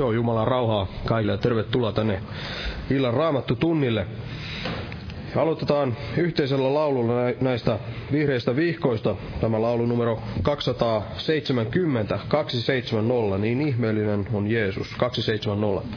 [0.00, 2.22] Joo, Jumalan rauhaa kaikille ja tervetuloa tänne
[2.90, 4.06] illan raamattu tunnille.
[5.36, 7.78] Aloitetaan yhteisellä laululla näistä
[8.12, 9.16] vihreistä vihkoista.
[9.40, 15.96] Tämä laulu numero 270, 270, niin ihmeellinen on Jeesus, 270.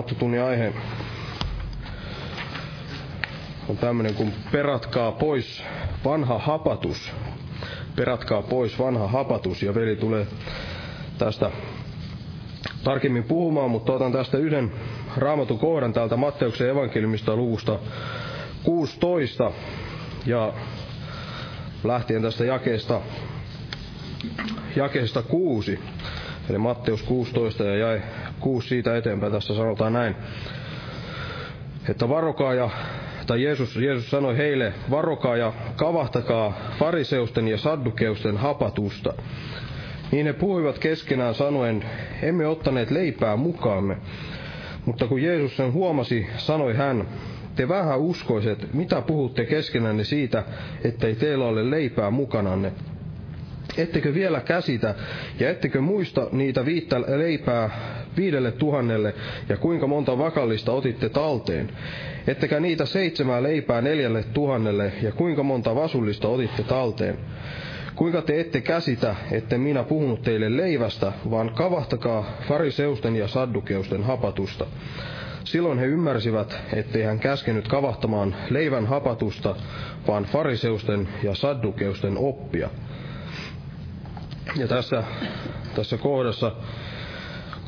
[0.00, 0.72] raamattotunnin aihe
[3.68, 5.62] on tämmöinen kuin peratkaa pois
[6.04, 7.12] vanha hapatus.
[7.96, 9.62] Peratkaa pois vanha hapatus.
[9.62, 10.26] Ja veli tulee
[11.18, 11.50] tästä
[12.84, 14.72] tarkemmin puhumaan, mutta otan tästä yhden
[15.16, 17.78] raamatun kohdan täältä Matteuksen evankeliumista luvusta
[18.62, 19.52] 16
[20.26, 20.52] ja
[21.84, 23.00] lähtien tästä jakeesta,
[24.76, 25.80] jakeesta 6,
[26.50, 28.02] eli Matteus 16 ja jäi
[28.40, 30.16] 6 siitä eteenpäin, tässä sanotaan näin,
[31.88, 32.70] että varokaa ja
[33.26, 39.14] tai Jeesus, Jeesus sanoi heille, varokaa ja kavahtakaa fariseusten ja saddukeusten hapatusta.
[40.12, 41.84] Niin he puhuivat keskenään sanoen,
[42.22, 43.96] emme ottaneet leipää mukaamme.
[44.86, 47.08] Mutta kun Jeesus sen huomasi, sanoi hän,
[47.56, 50.44] te vähän uskoiset, mitä puhutte keskenänne siitä,
[50.84, 52.72] ettei teillä ole leipää mukananne?
[53.78, 54.94] Ettekö vielä käsitä
[55.40, 57.70] ja ettekö muista niitä viittä leipää
[58.16, 59.14] viidelle tuhannelle
[59.48, 61.70] ja kuinka monta vakallista otitte talteen?
[62.26, 67.18] Ettekä niitä seitsemää leipää neljälle tuhannelle ja kuinka monta vasullista otitte talteen?
[67.94, 74.66] Kuinka te ette käsitä, että minä puhunut teille leivästä, vaan kavahtakaa fariseusten ja saddukeusten hapatusta.
[75.44, 79.56] Silloin he ymmärsivät, ettei hän käskenyt kavahtamaan leivän hapatusta,
[80.08, 82.70] vaan fariseusten ja saddukeusten oppia.
[84.56, 85.04] Ja tässä,
[85.74, 86.52] tässä kohdassa,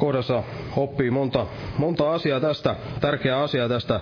[0.03, 0.43] kohdassa
[0.77, 1.47] oppii monta,
[1.79, 4.01] monta asiaa tästä, tärkeää asiaa tästä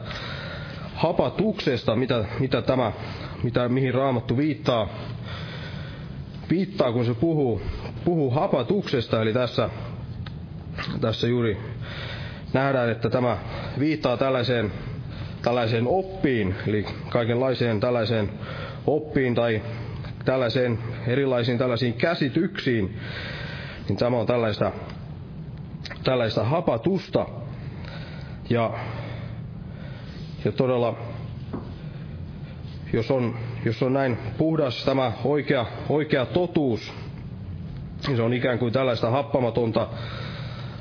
[0.94, 2.92] hapatuksesta, mitä, mitä tämä,
[3.42, 4.88] mitä, mihin Raamattu viittaa,
[6.50, 7.60] viittaa, kun se puhuu,
[8.04, 9.70] puhuu hapatuksesta, eli tässä,
[11.00, 11.58] tässä juuri
[12.52, 13.36] nähdään, että tämä
[13.78, 14.72] viittaa tällaiseen,
[15.42, 18.30] tällaiseen oppiin, eli kaikenlaiseen tällaiseen
[18.86, 19.62] oppiin tai
[20.24, 22.96] tällaiseen erilaisiin tällaisiin käsityksiin,
[23.88, 24.72] niin tämä on tällaista,
[26.04, 27.26] tällaista hapatusta.
[28.50, 28.70] Ja,
[30.44, 30.96] ja todella,
[32.92, 36.92] jos on, jos on näin puhdas tämä oikea, oikea totuus,
[38.06, 39.88] niin se on ikään kuin tällaista happamatonta,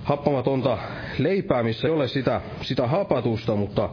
[0.03, 0.77] happamatonta
[1.17, 3.89] leipää, missä ei ole sitä, sitä hapatusta, mutta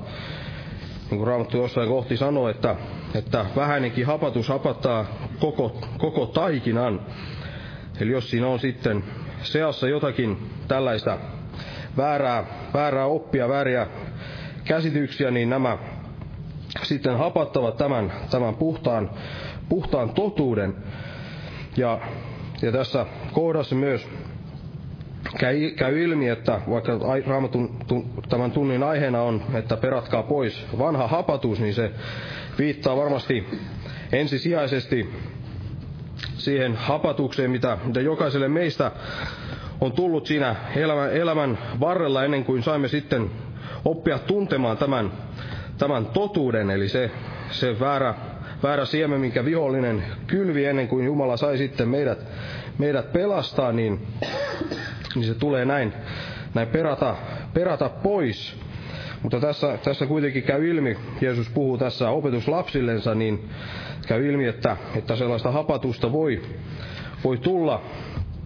[1.11, 2.77] niin kuin Raamattu jossain kohti sanoo, että,
[3.15, 5.07] että vähäinenkin hapatus hapattaa
[5.41, 7.01] koko, koko taikinan.
[8.01, 9.05] Eli jos siinä on sitten
[9.53, 11.19] seassa jotakin tällaista
[11.97, 12.45] väärää,
[12.75, 13.87] väärää oppia, vääriä
[14.65, 15.79] käsityksiä, niin nämä
[16.83, 19.11] sitten hapattavat tämän, tämän puhtaan,
[19.69, 20.75] puhtaan totuuden.
[21.77, 22.01] Ja,
[22.63, 24.09] ja tässä kohdassa myös
[25.39, 26.93] käy, käy ilmi, että vaikka
[27.27, 27.77] raamatun
[28.29, 31.91] tämän tunnin aiheena on, että peratkaa pois vanha hapatus, niin se
[32.59, 33.47] viittaa varmasti
[34.13, 35.11] ensisijaisesti
[36.37, 38.91] siihen hapatukseen, mitä, mitä jokaiselle meistä
[39.81, 43.31] on tullut siinä elämän, elämän varrella ennen kuin saimme sitten
[43.85, 45.13] oppia tuntemaan tämän,
[45.79, 47.11] tämän totuuden, eli se,
[47.51, 48.15] se väärä,
[48.63, 52.19] väärä siemen, minkä vihollinen kylvi ennen kuin Jumala sai sitten meidät,
[52.79, 54.07] meidät pelastaa, niin
[55.17, 55.93] niin se tulee näin,
[56.55, 57.17] näin perata,
[57.55, 58.57] perata pois.
[59.23, 63.49] Mutta tässä, tässä kuitenkin käy ilmi, Jeesus puhuu tässä opetuslapsillensa, niin
[64.07, 66.43] käy ilmi, että, että sellaista hapatusta voi,
[67.25, 67.83] voi tulla,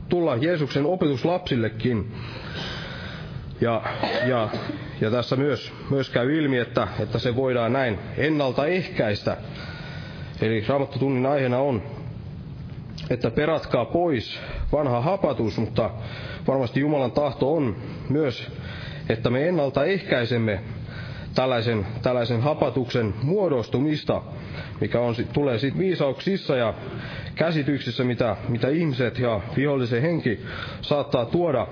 [0.08, 2.12] tulla Jeesuksen opetuslapsillekin.
[3.60, 3.82] Ja,
[4.26, 4.48] ja,
[5.00, 9.36] ja tässä myös, myös käy ilmi, että, että se voidaan näin ennaltaehkäistä.
[10.40, 11.82] Eli raamattotunnin aiheena on,
[13.10, 14.40] että peratkaa pois
[14.72, 15.90] vanha hapatus, mutta
[16.48, 17.76] varmasti Jumalan tahto on
[18.08, 18.52] myös,
[19.12, 20.60] että me ennaltaehkäisemme
[21.34, 24.22] tällaisen, tällaisen hapatuksen muodostumista,
[24.80, 26.74] mikä on, tulee sitten viisauksissa ja
[27.34, 30.40] käsityksissä, mitä, mitä ihmiset ja vihollisen henki
[30.80, 31.66] saattaa tuoda,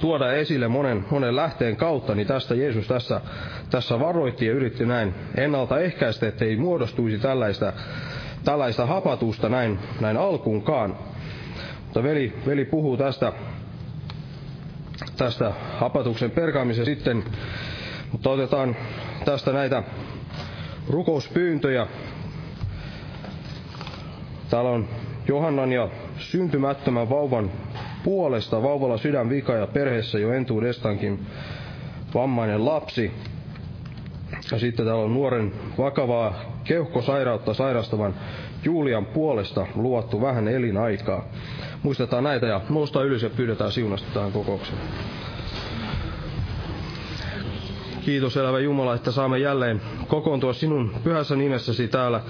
[0.00, 3.20] tuoda esille monen, monen lähteen kautta, niin tästä Jeesus tässä,
[3.70, 7.72] tässä varoitti ja yritti näin ennaltaehkäistä, ettei muodostuisi tällaista,
[8.44, 10.96] tällaista hapatusta näin, näin alkuunkaan.
[11.84, 13.32] Mutta veli, veli puhuu tästä,
[15.16, 17.24] tästä hapatuksen perkaamisen sitten,
[18.12, 18.76] mutta otetaan
[19.24, 19.82] tästä näitä
[20.88, 21.86] rukouspyyntöjä.
[24.50, 24.88] Täällä on
[25.28, 27.50] Johannan ja syntymättömän vauvan
[28.04, 31.26] puolesta vauvalla sydänvika ja perheessä jo entuudestankin
[32.14, 33.12] vammainen lapsi.
[34.52, 38.14] Ja sitten täällä on nuoren vakavaa keuhkosairautta sairastavan
[38.64, 41.24] Julian puolesta luvattu vähän elinaikaa.
[41.82, 44.78] Muistetaan näitä ja noustaan ylös ja pyydetään siunasta tähän kokoukseen.
[48.06, 52.20] Kiitos elävä Jumala, että saamme jälleen kokoontua sinun pyhässä nimessäsi täällä,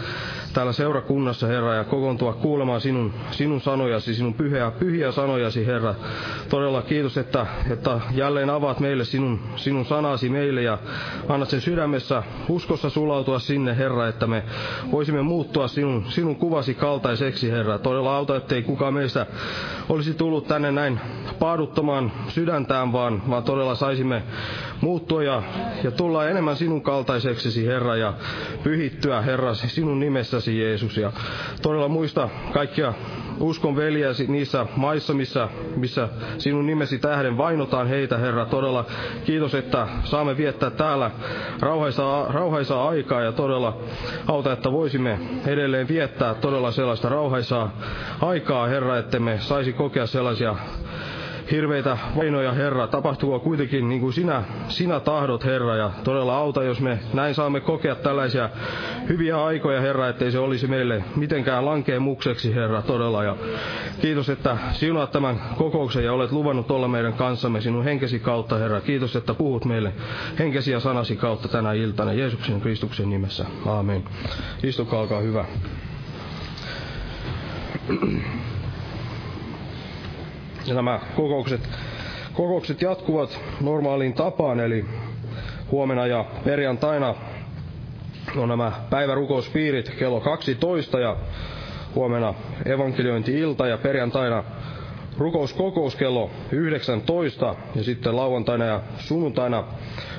[0.52, 5.94] täällä seurakunnassa, Herra, ja kokoontua kuulemaan sinun, sinun sanojasi, sinun pyhiä, pyhiä sanojasi, Herra.
[6.48, 10.78] Todella kiitos, että, että jälleen avaat meille sinun, sinun sanasi meille ja
[11.28, 14.42] annat sen sydämessä uskossa sulautua sinne, Herra, että me
[14.92, 17.78] voisimme muuttua sinun, sinun kuvasi kaltaiseksi, Herra.
[17.78, 19.26] Todella auta, ettei kukaan meistä
[19.88, 21.00] olisi tullut tänne näin
[21.38, 24.22] paaduttamaan sydäntään, vaan, vaan todella saisimme
[24.80, 25.42] muuttua ja,
[25.84, 28.14] ja tulla enemmän sinun kaltaiseksesi, Herra, ja
[28.62, 30.96] pyhittyä, Herra, sinun nimessäsi, Jeesus.
[30.96, 31.12] Ja
[31.62, 32.94] todella muista kaikkia
[33.40, 38.46] uskon veljäsi niissä maissa, missä, missä sinun nimesi tähden vainotaan heitä, Herra.
[38.46, 38.84] Todella
[39.24, 41.10] kiitos, että saamme viettää täällä
[41.60, 43.78] rauhaisaa, rauhaisaa aikaa ja todella
[44.26, 47.72] auta, että voisimme edelleen viettää todella sellaista rauhaisaa
[48.20, 50.56] aikaa, Herra, että me saisi kokea sellaisia
[51.50, 52.86] hirveitä vainoja, Herra.
[52.86, 57.60] Tapahtuko kuitenkin niin kuin sinä, sinä tahdot, Herra, ja todella auta, jos me näin saamme
[57.60, 58.50] kokea tällaisia
[59.08, 63.24] hyviä aikoja, Herra, ettei se olisi meille mitenkään lankeemukseksi, Herra, todella.
[63.24, 63.36] Ja
[64.00, 68.80] kiitos, että siunaat tämän kokouksen ja olet luvannut olla meidän kanssamme sinun henkesi kautta, Herra.
[68.80, 69.92] Kiitos, että puhut meille
[70.38, 73.44] henkesi ja sanasi kautta tänä iltana Jeesuksen Kristuksen nimessä.
[73.66, 74.04] Aamen.
[74.62, 75.44] Istukaa, olkaa hyvä.
[80.66, 81.60] Ja nämä kokoukset,
[82.34, 84.84] kokoukset jatkuvat normaaliin tapaan, eli
[85.70, 87.14] huomenna ja perjantaina
[88.36, 91.16] on nämä päivärukouspiirit kello 12 ja
[91.94, 94.44] huomenna evankeliointi-ilta ja perjantaina
[95.18, 99.64] rukouskokous kello 19 ja sitten lauantaina ja sunnuntaina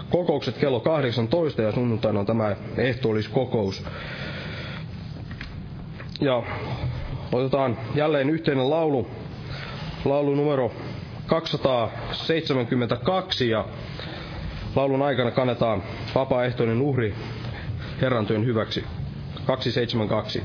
[0.09, 3.83] kokoukset kello 18 ja sunnuntaina on tämä ehtoolliskokous.
[6.21, 6.43] Ja
[7.31, 9.07] otetaan jälleen yhteinen laulu,
[10.09, 10.71] laulu numero
[11.27, 13.65] 272 ja
[14.75, 15.83] laulun aikana kannetaan
[16.15, 17.15] vapaaehtoinen uhri
[18.01, 18.83] Herran työn hyväksi.
[19.45, 20.43] 272.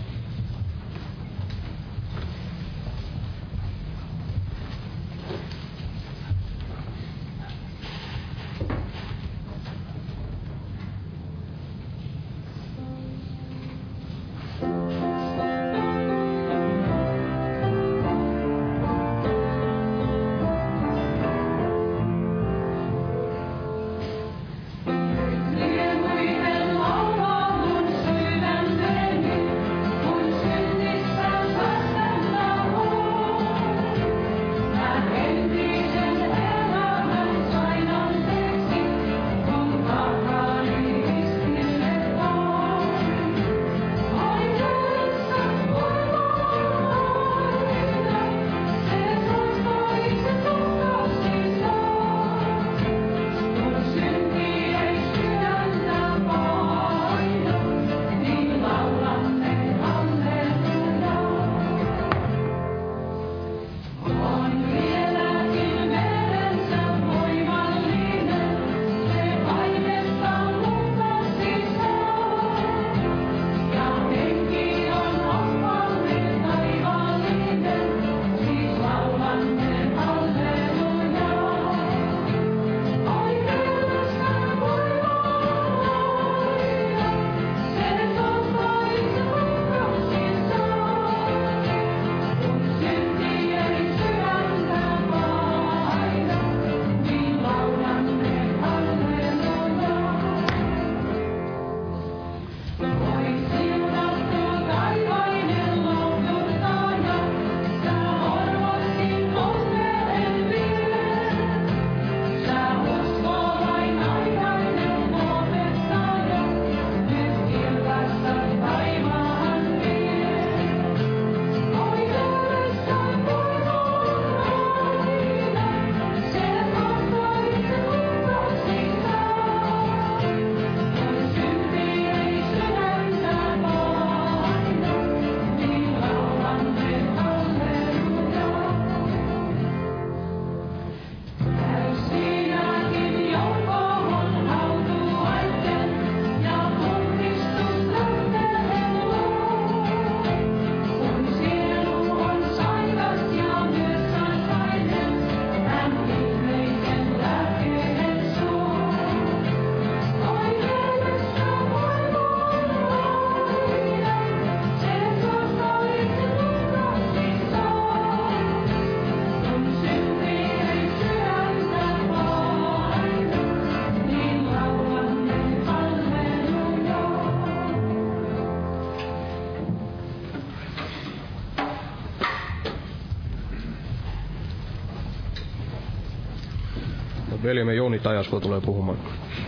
[187.43, 188.99] veljemme Joni Tajasko tulee puhumaan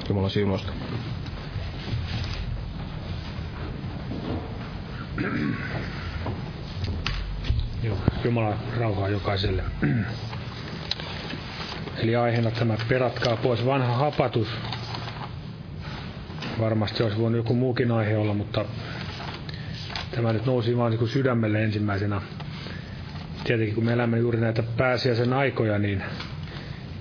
[0.09, 0.72] Jumalan siunosta.
[7.83, 9.62] Joo, Jumala rauhaa jokaiselle.
[11.98, 14.48] Eli aiheena tämä peratkaa pois vanha hapatus.
[16.61, 18.64] Varmasti olisi voinut joku muukin aihe olla, mutta
[20.11, 22.20] tämä nyt nousi vaan niin sydämelle ensimmäisenä.
[23.44, 26.02] Tietenkin kun me elämme juuri näitä pääsiäisen aikoja, niin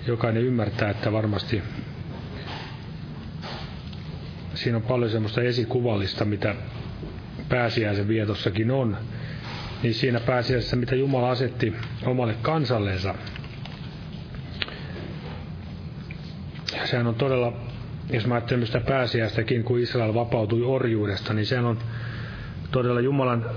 [0.07, 1.61] jokainen ymmärtää, että varmasti
[4.53, 6.55] siinä on paljon semmoista esikuvallista, mitä
[7.49, 8.97] pääsiäisen vietossakin on,
[9.83, 11.73] niin siinä pääsiäisessä, mitä Jumala asetti
[12.05, 13.15] omalle kansallensa,
[16.85, 17.53] sehän on todella,
[18.09, 21.79] jos mä ajattelen sitä pääsiäistäkin, kun Israel vapautui orjuudesta, niin sehän on
[22.71, 23.49] todella Jumalan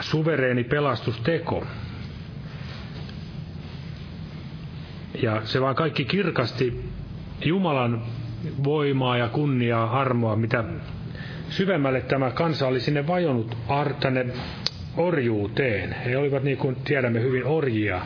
[0.00, 1.66] suvereeni pelastusteko.
[5.22, 6.84] Ja se vaan kaikki kirkasti
[7.44, 8.02] Jumalan
[8.64, 10.64] voimaa ja kunniaa, armoa, mitä
[11.48, 14.26] syvemmälle tämä kansa oli sinne vajonnut ar- tänne
[14.96, 15.92] orjuuteen.
[16.04, 18.00] He olivat niin kuin tiedämme hyvin orjia,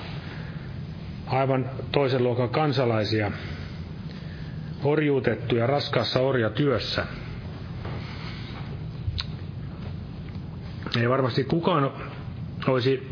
[1.27, 3.33] aivan toisen luokan kansalaisia,
[4.85, 7.07] orjuutettuja raskaassa orjatyössä.
[11.01, 11.91] Ei varmasti kukaan
[12.67, 13.08] olisi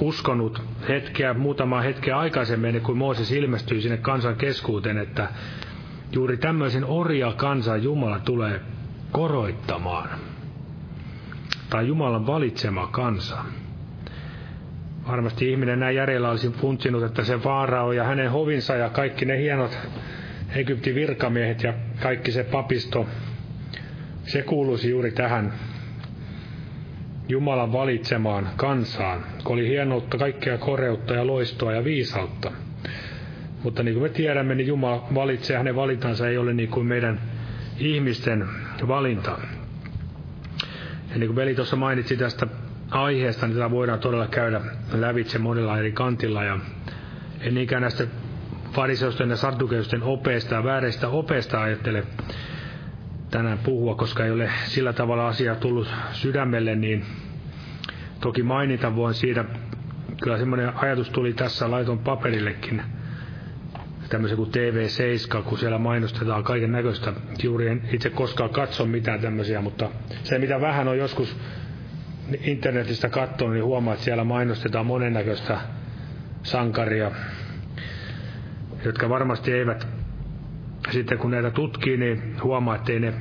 [0.00, 5.28] uskonut hetkeä, muutamaa hetkeä aikaisemmin, kun Mooses ilmestyi sinne kansan keskuuteen, että
[6.12, 8.60] juuri tämmöisen orja kansan Jumala tulee
[9.12, 10.08] koroittamaan.
[11.70, 13.36] Tai Jumalan valitsema kansa.
[15.08, 19.38] Varmasti ihminen näin järjellä olisi funtsinut, että se Faarao ja hänen hovinsa ja kaikki ne
[19.38, 19.78] hienot
[20.54, 23.06] Egyptin virkamiehet ja kaikki se papisto,
[24.24, 25.52] se kuuluisi juuri tähän
[27.28, 32.52] Jumalan valitsemaan kansaan, kun oli hienoutta, kaikkea koreutta ja loistoa ja viisautta.
[33.62, 37.20] Mutta niin kuin me tiedämme, niin Jumala valitsee, hänen valintansa ei ole niin kuin meidän
[37.78, 38.48] ihmisten
[38.88, 39.38] valinta.
[41.10, 42.46] Ja niin kuin veli tuossa mainitsi tästä
[42.90, 44.60] aiheesta, niin tätä voidaan todella käydä
[44.92, 46.44] lävitse monella eri kantilla.
[46.44, 46.58] Ja
[47.40, 48.06] en niinkään näistä
[48.72, 52.04] fariseusten ja saddukeusten opeista ja vääreistä opeista ajattele
[53.30, 57.04] tänään puhua, koska ei ole sillä tavalla asia tullut sydämelle, niin
[58.20, 59.44] toki mainita voin siitä,
[60.22, 62.82] kyllä semmoinen ajatus tuli tässä laiton paperillekin,
[64.08, 67.12] tämmöisen kuin TV7, kun siellä mainostetaan kaiken näköistä.
[67.42, 69.90] Juuri en itse koskaan katso mitään tämmöisiä, mutta
[70.22, 71.36] se mitä vähän on joskus
[72.40, 75.60] internetistä katsonut, niin huomaa, että siellä mainostetaan monennäköistä
[76.42, 77.10] sankaria,
[78.84, 79.95] jotka varmasti eivät
[80.90, 83.14] sitten kun näitä tutkii, niin huomaa, että ei ne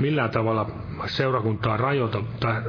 [0.00, 0.70] millään tavalla
[1.06, 2.62] seurakuntaa rajoita, tai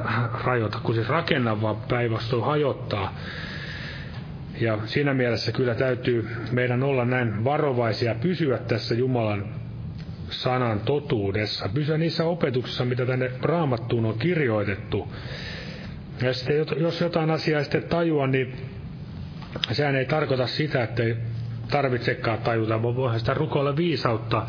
[0.44, 3.14] rajoita kun siis rakenna, vaan päinvastoin hajottaa.
[4.60, 9.44] Ja siinä mielessä kyllä täytyy meidän olla näin varovaisia, pysyä tässä Jumalan
[10.30, 15.12] sanan totuudessa, pysyä niissä opetuksissa, mitä tänne raamattuun on kirjoitettu.
[16.22, 18.52] Ja sitten jos jotain asiaa sitten tajua, niin
[19.72, 21.02] sehän ei tarkoita sitä, että
[21.70, 24.46] tarvitsekaan tajuta, vaan voihan sitä rukoilla viisautta.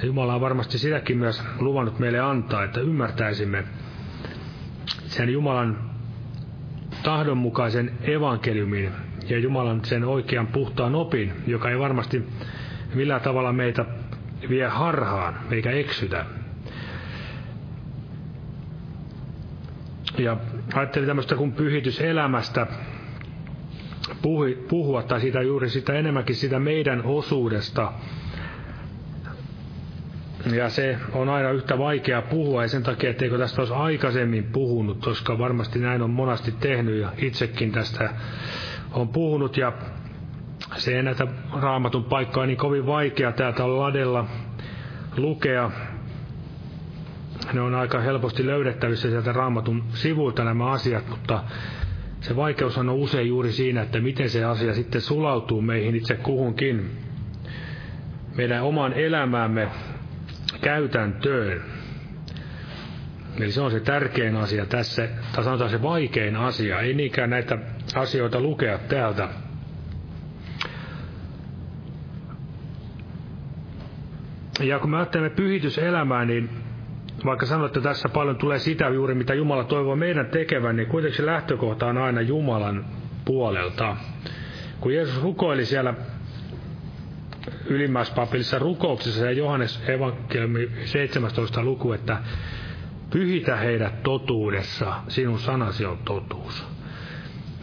[0.00, 3.64] Ja Jumala on varmasti sitäkin myös luvannut meille antaa, että ymmärtäisimme
[4.86, 5.90] sen Jumalan
[7.02, 8.90] tahdonmukaisen evankeliumin
[9.28, 12.26] ja Jumalan sen oikean puhtaan opin, joka ei varmasti
[12.94, 13.84] millään tavalla meitä
[14.48, 16.24] vie harhaan eikä eksytä.
[20.18, 20.36] Ja
[20.74, 22.66] ajattelin tämmöistä kuin pyhityselämästä,
[24.68, 27.92] puhua, tai sitä juuri sitä enemmänkin sitä meidän osuudesta.
[30.52, 34.98] Ja se on aina yhtä vaikea puhua, ja sen takia, etteikö tästä olisi aikaisemmin puhunut,
[35.04, 38.10] koska varmasti näin on monasti tehnyt, ja itsekin tästä
[38.92, 39.72] on puhunut, ja
[40.76, 41.26] se ei näitä
[41.60, 44.26] raamatun paikkaa niin kovin vaikea täältä ladella
[45.16, 45.70] lukea.
[47.52, 51.44] Ne on aika helposti löydettävissä sieltä raamatun sivuilta nämä asiat, mutta
[52.20, 56.90] se vaikeus on usein juuri siinä, että miten se asia sitten sulautuu meihin itse kuhunkin,
[58.36, 59.68] meidän oman elämäämme
[60.60, 61.62] käytäntöön.
[63.36, 67.58] Eli se on se tärkein asia tässä, tai sanotaan se vaikein asia, ei niinkään näitä
[67.94, 69.28] asioita lukea täältä.
[74.60, 76.50] Ja kun me ajattelemme pyhityselämää, niin
[77.24, 81.16] vaikka sanoit, että tässä paljon tulee sitä juuri, mitä Jumala toivoo meidän tekevän, niin kuitenkin
[81.16, 82.84] se lähtökohta on aina Jumalan
[83.24, 83.96] puolelta.
[84.80, 85.94] Kun Jeesus rukoili siellä
[87.66, 91.62] ylimmäispapillissa rukouksessa ja Johannes evankeliumi 17.
[91.64, 92.18] luku, että
[93.10, 96.64] pyhitä heidät totuudessa, sinun sanasi on totuus.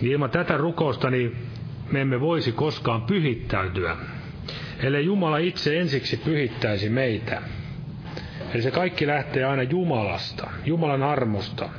[0.02, 1.36] Niin ilman tätä rukousta niin
[1.92, 3.98] me emme voisi koskaan pyhittäytyä,
[4.80, 7.42] ellei Jumala itse ensiksi pyhittäisi meitä.
[8.54, 11.70] Eli se kaikki lähtee aina Jumalasta, Jumalan armosta.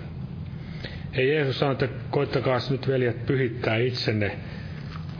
[1.13, 4.37] Ei Jeesus sano, että koittakaa nyt veljet pyhittää itsenne,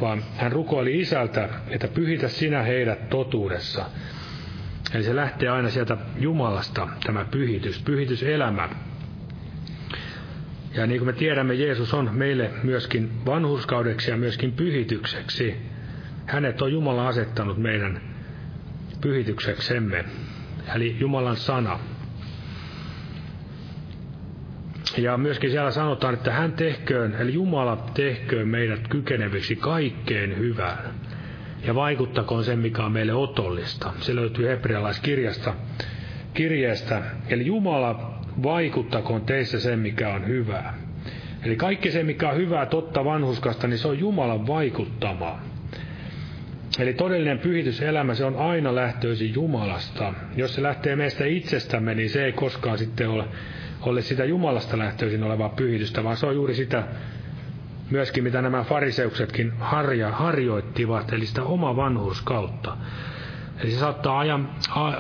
[0.01, 3.85] vaan hän rukoili isältä, että pyhitä sinä heidät totuudessa.
[4.95, 8.69] Eli se lähtee aina sieltä Jumalasta, tämä pyhitys, pyhityselämä.
[10.75, 15.57] Ja niin kuin me tiedämme, Jeesus on meille myöskin vanhuskaudeksi ja myöskin pyhitykseksi.
[16.27, 18.01] Hänet on Jumala asettanut meidän
[19.01, 20.05] pyhitykseksemme
[20.77, 21.79] eli Jumalan sana.
[24.99, 30.95] Ja myöskin siellä sanotaan, että hän tehköön, eli Jumala tehköön meidät kykeneviksi kaikkeen hyvään.
[31.67, 33.93] ja vaikuttakoon sen, mikä on meille otollista.
[34.01, 35.55] Se löytyy hebrealaiskirjasta
[36.35, 37.03] kirjeestä.
[37.29, 40.75] Eli Jumala vaikuttakoon teissä sen, mikä on hyvää.
[41.43, 45.48] Eli kaikki se, mikä on hyvää, totta, vanhuskasta, niin se on Jumalan vaikuttamaa.
[46.79, 50.15] Eli todellinen pyhityselämä, se on aina lähtöisin Jumalasta.
[50.37, 53.25] Jos se lähtee meistä itsestämme, niin se ei koskaan sitten ole,
[53.83, 56.83] ole sitä Jumalasta lähtöisin olevaa pyhitystä, vaan se on juuri sitä
[57.91, 62.77] myöskin, mitä nämä fariseuksetkin harja, harjoittivat, eli sitä oma vanhurskautta.
[63.63, 64.49] Eli se saattaa ajan,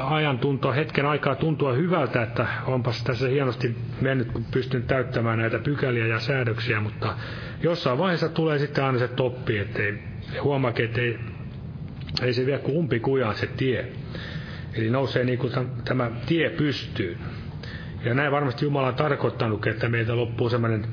[0.04, 5.58] ajan tuntua, hetken aikaa tuntua hyvältä, että onpas tässä hienosti mennyt, kun pystyn täyttämään näitä
[5.58, 7.14] pykäliä ja säädöksiä, mutta
[7.62, 9.98] jossain vaiheessa tulee sitten aina se toppi, ettei
[10.42, 11.00] huomaakin, että
[12.22, 13.86] ei, se vie kuin umpikujaan se tie.
[14.74, 15.52] Eli nousee niin kuin
[15.84, 17.18] tämä tie pystyy.
[18.04, 20.86] Ja näin varmasti Jumala on tarkoittanut, että meiltä loppuu semmoinen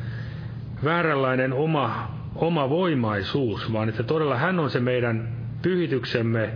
[0.83, 5.29] vääränlainen oma, oma voimaisuus, vaan että todella hän on se meidän
[5.61, 6.49] pyhityksemme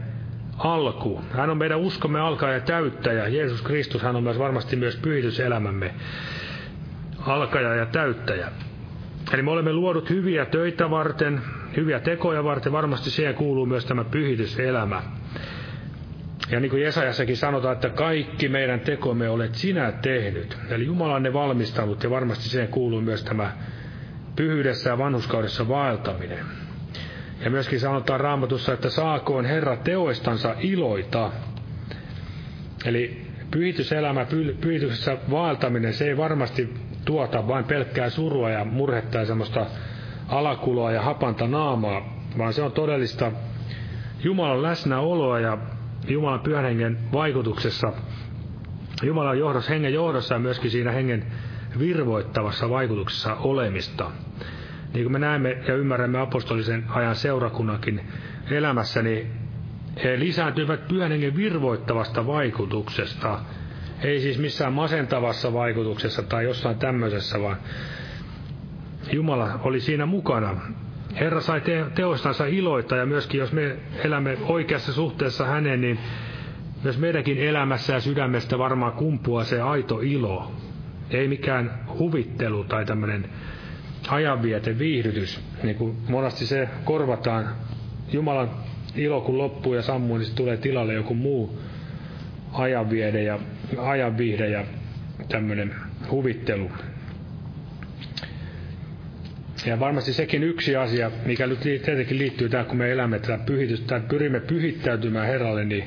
[0.57, 1.21] alku.
[1.31, 3.27] Hän on meidän uskomme alkaja ja täyttäjä.
[3.27, 5.93] Jeesus Kristus, hän on myös varmasti myös pyhityselämämme
[7.19, 8.51] alkaja ja täyttäjä.
[9.33, 11.41] Eli me olemme luodut hyviä töitä varten,
[11.77, 15.01] hyviä tekoja varten, varmasti siihen kuuluu myös tämä pyhityselämä.
[16.51, 20.57] Ja niin kuin Jesajassakin sanotaan, että kaikki meidän tekomme olet sinä tehnyt.
[20.69, 23.51] Eli Jumala on ne valmistanut ja varmasti siihen kuuluu myös tämä
[24.35, 26.45] pyhyydessä ja vanhuskaudessa vaeltaminen.
[27.43, 31.31] Ja myöskin sanotaan raamatussa, että saakoon Herra teoistansa iloita.
[32.85, 34.25] Eli pyhityselämä,
[34.61, 36.73] pyhityksessä vaeltaminen, se ei varmasti
[37.05, 39.65] tuota vain pelkkää surua ja murhetta ja semmoista
[40.29, 42.01] alakuloa ja hapanta naamaa,
[42.37, 43.31] vaan se on todellista
[44.23, 45.57] Jumalan läsnäoloa ja
[46.07, 47.93] Jumalan pyhän hengen vaikutuksessa,
[49.03, 51.25] Jumalan johdossa, hengen johdossa ja myöskin siinä hengen
[51.79, 54.11] virvoittavassa vaikutuksessa olemista
[54.93, 58.01] niin kuin me näemme ja ymmärrämme apostolisen ajan seurakunnankin
[58.51, 59.31] elämässä, niin
[60.03, 63.39] he lisääntyvät pyhän hengen virvoittavasta vaikutuksesta.
[64.03, 67.57] Ei siis missään masentavassa vaikutuksessa tai jossain tämmöisessä, vaan
[69.11, 70.61] Jumala oli siinä mukana.
[71.19, 75.99] Herra sai te- teoistansa iloita ja myöskin jos me elämme oikeassa suhteessa häneen, niin
[76.83, 80.51] myös meidänkin elämässä ja sydämestä varmaan kumpuaa se aito ilo.
[81.09, 83.25] Ei mikään huvittelu tai tämmöinen
[84.07, 87.49] ajanviete, viihdytys, niin kuin monasti se korvataan
[88.11, 88.49] Jumalan
[88.95, 91.59] ilo kun loppuu ja sammuu, niin tulee tilalle joku muu
[92.53, 93.39] ajanviede ja
[93.77, 94.63] ajanviihde ja
[95.29, 95.75] tämmöinen
[96.11, 96.71] huvittelu.
[99.65, 103.87] Ja varmasti sekin yksi asia, mikä nyt tietenkin liittyy tähän, kun me elämme tätä pyhitystä,
[103.87, 105.83] tai pyrimme pyhittäytymään Herralle, niin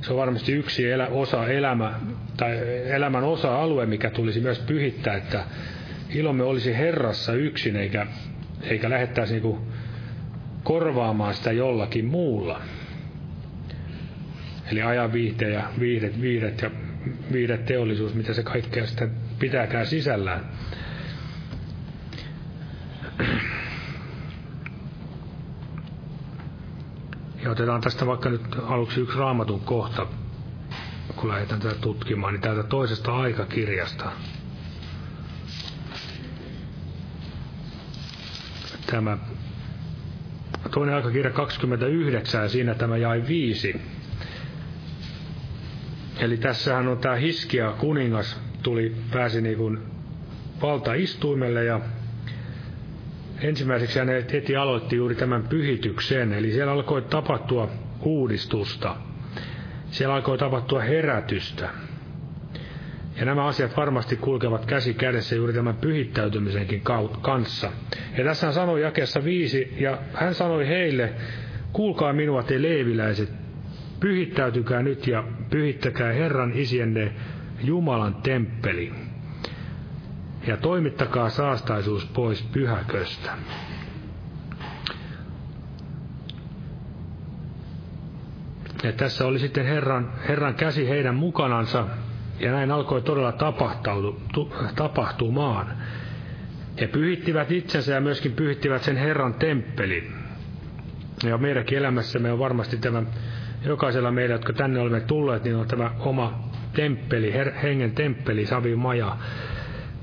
[0.00, 2.00] se on varmasti yksi elä, osa elämä,
[2.36, 5.44] tai elämän osa-alue, mikä tulisi myös pyhittää, että
[6.14, 8.06] ilomme olisi Herrassa yksin, eikä,
[8.62, 9.58] eikä lähettäisi niin
[10.62, 12.60] korvaamaan sitä jollakin muulla.
[14.72, 16.70] Eli ajan viihde ja viihdet, viihdet ja
[17.32, 20.44] viihdet teollisuus, mitä se kaikkea sitten pitääkään sisällään.
[27.42, 30.06] Ja otetaan tästä vaikka nyt aluksi yksi raamatun kohta,
[31.16, 34.12] kun lähdetään tätä tutkimaan, niin täältä toisesta aikakirjasta.
[38.90, 39.18] tämä
[40.70, 43.80] toinen aikakirja 29 ja siinä tämä jäi viisi.
[46.18, 49.78] Eli tässähän on tämä Hiskia kuningas tuli, pääsi niin kuin
[50.62, 51.80] valtaistuimelle ja
[53.42, 57.70] ensimmäiseksi hän heti aloitti juuri tämän pyhityksen, eli siellä alkoi tapahtua
[58.02, 58.96] uudistusta.
[59.90, 61.68] Siellä alkoi tapahtua herätystä.
[63.16, 66.82] Ja nämä asiat varmasti kulkevat käsi kädessä juuri tämän pyhittäytymisenkin
[67.22, 67.72] kanssa.
[68.18, 71.12] Ja tässä hän sanoi jakessa viisi, ja hän sanoi heille,
[71.72, 73.32] kuulkaa minua te leiviläiset,
[74.00, 77.12] pyhittäytykää nyt ja pyhittäkää Herran isienne
[77.64, 78.92] Jumalan temppeli.
[80.46, 83.30] Ja toimittakaa saastaisuus pois pyhäköstä.
[88.82, 91.86] Ja tässä oli sitten Herran, Herran käsi heidän mukanansa,
[92.40, 93.32] ja näin alkoi todella
[94.76, 95.66] tapahtumaan.
[96.80, 100.12] He pyhittivät itsensä ja myöskin pyhittivät sen Herran temppelin.
[101.24, 103.02] Ja meidänkin elämässämme on varmasti tämä,
[103.64, 109.16] jokaisella meillä, jotka tänne olemme tulleet, niin on tämä oma temppeli, her, hengen temppeli, savimaja,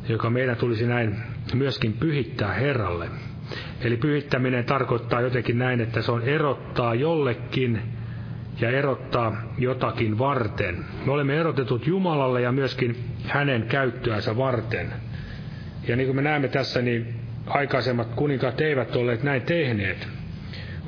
[0.10, 1.16] joka meidän tulisi näin
[1.54, 3.10] myöskin pyhittää Herralle.
[3.82, 7.82] Eli pyhittäminen tarkoittaa jotenkin näin, että se on erottaa jollekin
[8.62, 10.86] ja erottaa jotakin varten.
[11.06, 12.96] Me olemme erotetut Jumalalle ja myöskin
[13.28, 14.94] hänen käyttöänsä varten.
[15.88, 17.16] Ja niin kuin me näemme tässä, niin
[17.48, 20.08] aikaisemmat kuninkaat eivät olleet näin tehneet.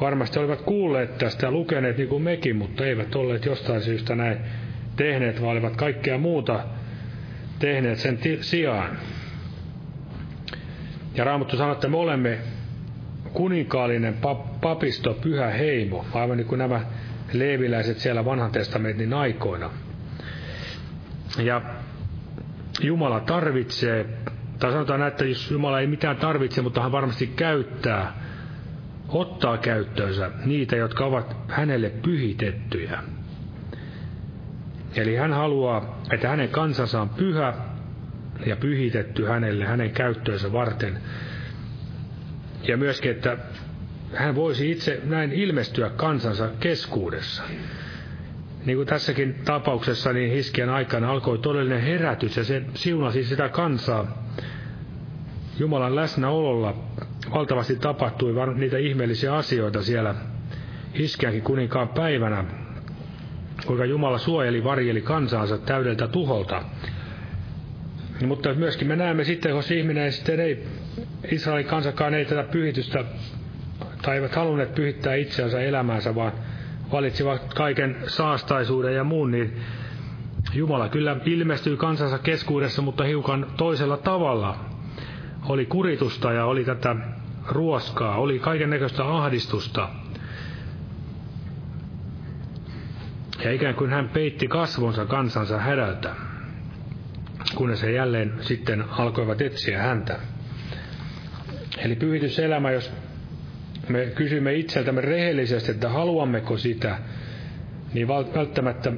[0.01, 4.37] varmasti olivat kuulleet tästä ja lukeneet niin kuin mekin, mutta eivät olleet jostain syystä näin
[4.95, 6.59] tehneet, vaan olivat kaikkea muuta
[7.59, 8.97] tehneet sen sijaan.
[11.15, 12.37] Ja Raamattu sanoo, että me olemme
[13.33, 16.81] kuninkaallinen pap- papisto, pyhä heimo, aivan niin kuin nämä
[17.33, 19.69] leeviläiset siellä vanhan testamentin aikoina.
[21.37, 21.61] Ja
[22.81, 24.05] Jumala tarvitsee,
[24.59, 28.13] tai sanotaan että jos Jumala ei mitään tarvitse, mutta hän varmasti käyttää,
[29.09, 32.99] ottaa käyttöönsä niitä, jotka ovat hänelle pyhitettyjä.
[34.95, 37.53] Eli hän haluaa, että hänen kansansa on pyhä
[38.45, 40.97] ja pyhitetty hänelle, hänen käyttöönsä varten.
[42.67, 43.37] Ja myöskin, että
[44.13, 47.43] hän voisi itse näin ilmestyä kansansa keskuudessa.
[48.65, 54.25] Niin kuin tässäkin tapauksessa, niin Hiskian aikana alkoi todellinen herätys ja se siunasi sitä kansaa.
[55.59, 56.75] Jumalan läsnäololla
[57.33, 60.15] valtavasti tapahtui niitä ihmeellisiä asioita siellä
[60.97, 62.43] Hiskiankin kuninkaan päivänä,
[63.69, 66.63] kuinka Jumala suojeli, varjeli kansaansa täydeltä tuholta.
[68.27, 70.63] Mutta myöskin me näemme sitten, jos ihminen sitten ei,
[71.31, 73.03] Israelin kansakaan ei tätä pyhitystä,
[74.01, 76.31] tai eivät halunneet pyhittää itseänsä elämäänsä, vaan
[76.91, 79.53] valitsivat kaiken saastaisuuden ja muun, niin
[80.53, 84.55] Jumala kyllä ilmestyi kansansa keskuudessa, mutta hiukan toisella tavalla.
[85.49, 86.95] Oli kuritusta ja oli tätä
[87.47, 89.89] ruoskaa, oli kaiken näköistä ahdistusta.
[93.43, 96.15] Ja ikään kuin hän peitti kasvonsa kansansa hädältä,
[97.55, 100.19] kunnes he jälleen sitten alkoivat etsiä häntä.
[101.77, 102.91] Eli pyhityselämä, jos
[103.89, 106.97] me kysymme itseltämme rehellisesti, että haluammeko sitä,
[107.93, 108.91] niin välttämättä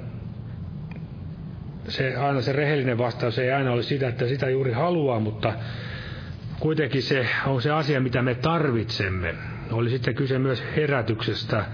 [1.88, 5.54] se, aina se rehellinen vastaus ei aina ole sitä, että sitä juuri haluaa, mutta
[6.60, 9.36] kuitenkin se on se asia, mitä me tarvitsemme.
[9.72, 11.66] Oli sitten kyse myös herätyksestä,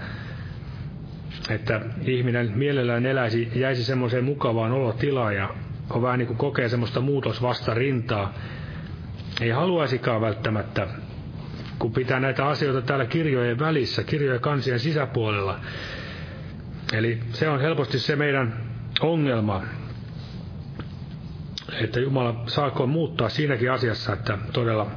[1.50, 5.48] että ihminen mielellään eläisi, jäisi semmoiseen mukavaan olotilaan ja
[5.90, 8.34] on vähän niin kuin kokee semmoista muutosvastarintaa.
[9.40, 10.86] Ei haluaisikaan välttämättä,
[11.78, 15.60] kun pitää näitä asioita täällä kirjojen välissä, kirjojen kansien sisäpuolella.
[16.92, 18.54] Eli se on helposti se meidän
[19.00, 19.62] ongelma,
[21.80, 24.90] että Jumala saako muuttaa siinäkin asiassa, että todella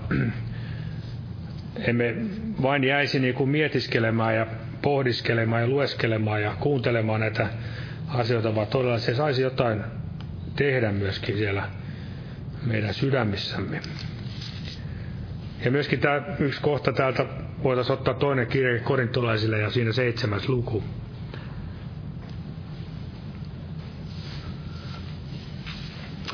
[1.87, 2.15] emme
[2.61, 4.47] vain jäisi niin kuin mietiskelemään ja
[4.81, 7.47] pohdiskelemaan ja lueskelemaan ja kuuntelemaan näitä
[8.07, 9.83] asioita, vaan todella se saisi jotain
[10.55, 11.63] tehdä myöskin siellä
[12.65, 13.81] meidän sydämissämme.
[15.65, 17.25] Ja myöskin tämä yksi kohta täältä
[17.63, 20.83] voitaisiin ottaa toinen kirja korintolaisille ja siinä seitsemäs luku.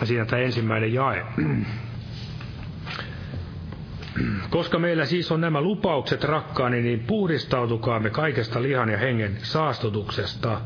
[0.03, 1.25] Siinä tämä ensimmäinen jae.
[4.49, 10.61] Koska meillä siis on nämä lupaukset rakkaani, niin puhdistautukaamme kaikesta lihan ja hengen saastutuksesta,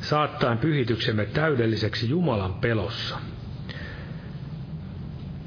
[0.00, 3.18] saattaen pyhityksemme täydelliseksi Jumalan pelossa.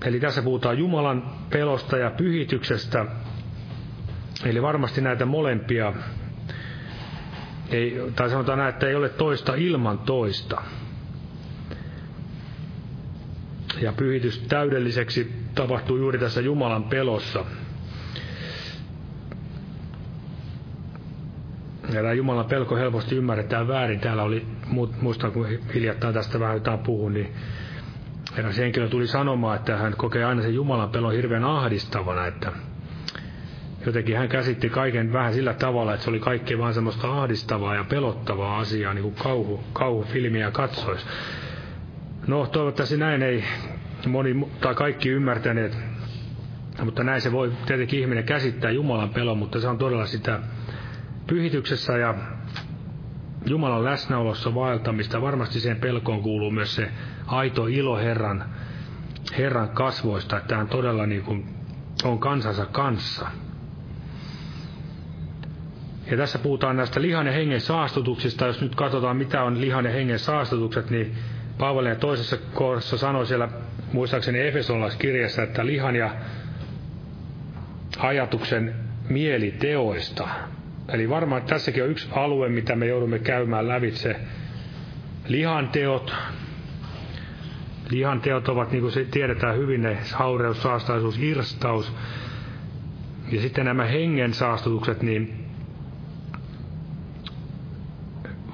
[0.06, 3.06] Eli tässä puhutaan Jumalan pelosta ja pyhityksestä.
[4.46, 5.94] Eli varmasti näitä molempia,
[7.70, 10.62] ei, tai sanotaan näin, että ei ole toista ilman toista.
[13.82, 17.46] Ja pyhitys täydelliseksi tapahtuu juuri tässä Jumalan pelossa.
[21.88, 24.00] Ja tämä Jumalan pelko helposti ymmärretään väärin.
[24.00, 24.46] Täällä oli,
[25.02, 27.34] muistan kun hiljattain tästä vähän jotain puhun, niin
[28.38, 32.52] eräs henkilö tuli sanomaan, että hän kokee aina sen Jumalan pelon hirveän ahdistavana, että
[33.86, 37.84] jotenkin hän käsitti kaiken vähän sillä tavalla, että se oli kaikki vaan semmoista ahdistavaa ja
[37.84, 41.06] pelottavaa asiaa, niin kuin kauhu, kauhufilmiä katsoisi.
[42.28, 43.44] No, toivottavasti näin ei
[44.08, 45.78] moni tai kaikki ymmärtäneet,
[46.84, 50.40] mutta näin se voi tietenkin ihminen käsittää Jumalan pelon, mutta se on todella sitä
[51.28, 52.16] pyhityksessä ja
[53.46, 55.22] Jumalan läsnäolossa vaeltamista.
[55.22, 56.92] Varmasti sen pelkoon kuuluu myös se
[57.28, 58.44] aito ilo Herran,
[59.38, 61.46] Herran kasvoista, että hän todella niin kuin
[62.04, 63.28] on kansansa kanssa.
[66.12, 68.46] Ja tässä puhutaan näistä lihan ja hengen saastutuksista.
[68.48, 71.16] Jos nyt katsotaan, mitä on lihan ja hengen saastutukset, niin
[71.58, 73.50] Paavali toisessa kohdassa sanoi siellä,
[73.94, 76.16] muistaakseni Efesolaiskirjassa, että lihan ja
[78.00, 78.76] ajatuksen
[79.10, 80.28] mieliteoista.
[80.94, 84.16] Eli varmaan tässäkin on yksi alue, mitä me joudumme käymään lävitse.
[85.28, 86.16] Lihan teot.
[87.90, 91.94] Lihan teot ovat, niin kuin tiedetään hyvin, ne haureus, saastaisuus, irstaus.
[93.32, 95.45] Ja sitten nämä hengen saastutukset, niin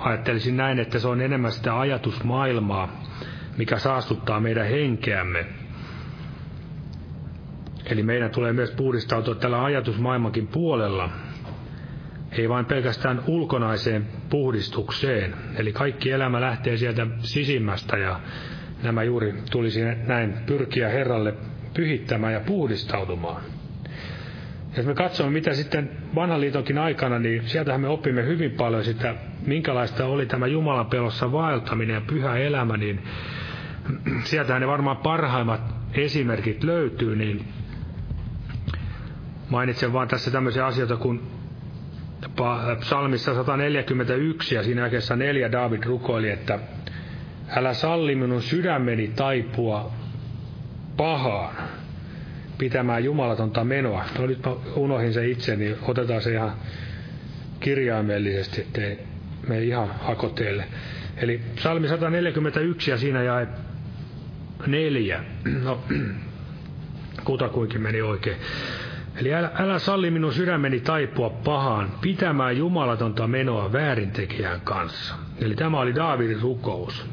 [0.02, 3.04] ajattelisin näin, että se on enemmän sitä ajatusmaailmaa,
[3.58, 5.46] mikä saastuttaa meidän henkeämme.
[7.86, 11.10] Eli meidän tulee myös puhdistautua tällä ajatusmaailmankin puolella.
[12.32, 15.34] ei vain pelkästään ulkonaiseen puhdistukseen.
[15.56, 18.20] Eli kaikki elämä lähtee sieltä sisimmästä ja
[18.84, 21.34] nämä juuri tulisi näin pyrkiä Herralle
[21.74, 23.42] pyhittämään ja puhdistautumaan.
[24.78, 29.16] Jos me katsomme, mitä sitten vanhan liitonkin aikana, niin sieltähän me opimme hyvin paljon sitä,
[29.46, 33.04] minkälaista oli tämä Jumalan pelossa vaeltaminen ja pyhä elämä, niin
[34.24, 35.62] sieltähän ne varmaan parhaimmat
[35.94, 37.46] esimerkit löytyy, niin
[39.50, 41.22] mainitsen vaan tässä tämmöisiä asioita kuin
[42.80, 46.60] psalmissa 141 ja siinä jälkeessä neljä David rukoili, että
[47.56, 49.92] älä salli minun sydämeni taipua
[50.98, 51.56] pahaan
[52.62, 54.06] pitämään jumalatonta menoa.
[54.20, 56.54] No nyt mä unohin se itse, niin otetaan se ihan
[57.60, 59.00] kirjaimellisesti, ettei
[59.48, 60.66] me ihan hakoteelle.
[61.18, 63.48] Eli psalmi 141 ja siinä jäi
[64.68, 65.24] neljä.
[65.64, 65.84] No,
[67.26, 68.38] kutakuinkin meni oikein.
[69.16, 75.16] Eli älä, älä salli minun sydämeni taipua pahaan, pitämään jumalatonta menoa väärintekijän kanssa.
[75.40, 77.06] Eli tämä oli Daavidin rukous.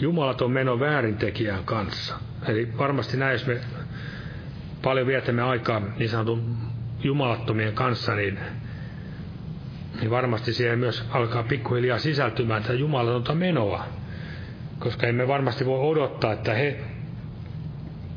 [0.00, 2.31] Jumalaton meno väärintekijän kanssa.
[2.48, 3.60] Eli varmasti näin, jos me
[4.82, 6.56] paljon vietämme aikaa niin sanotun
[7.02, 8.38] jumalattomien kanssa, niin,
[10.00, 13.84] niin varmasti siihen myös alkaa pikkuhiljaa sisältymään tätä jumalatonta menoa.
[14.78, 16.80] Koska emme varmasti voi odottaa, että he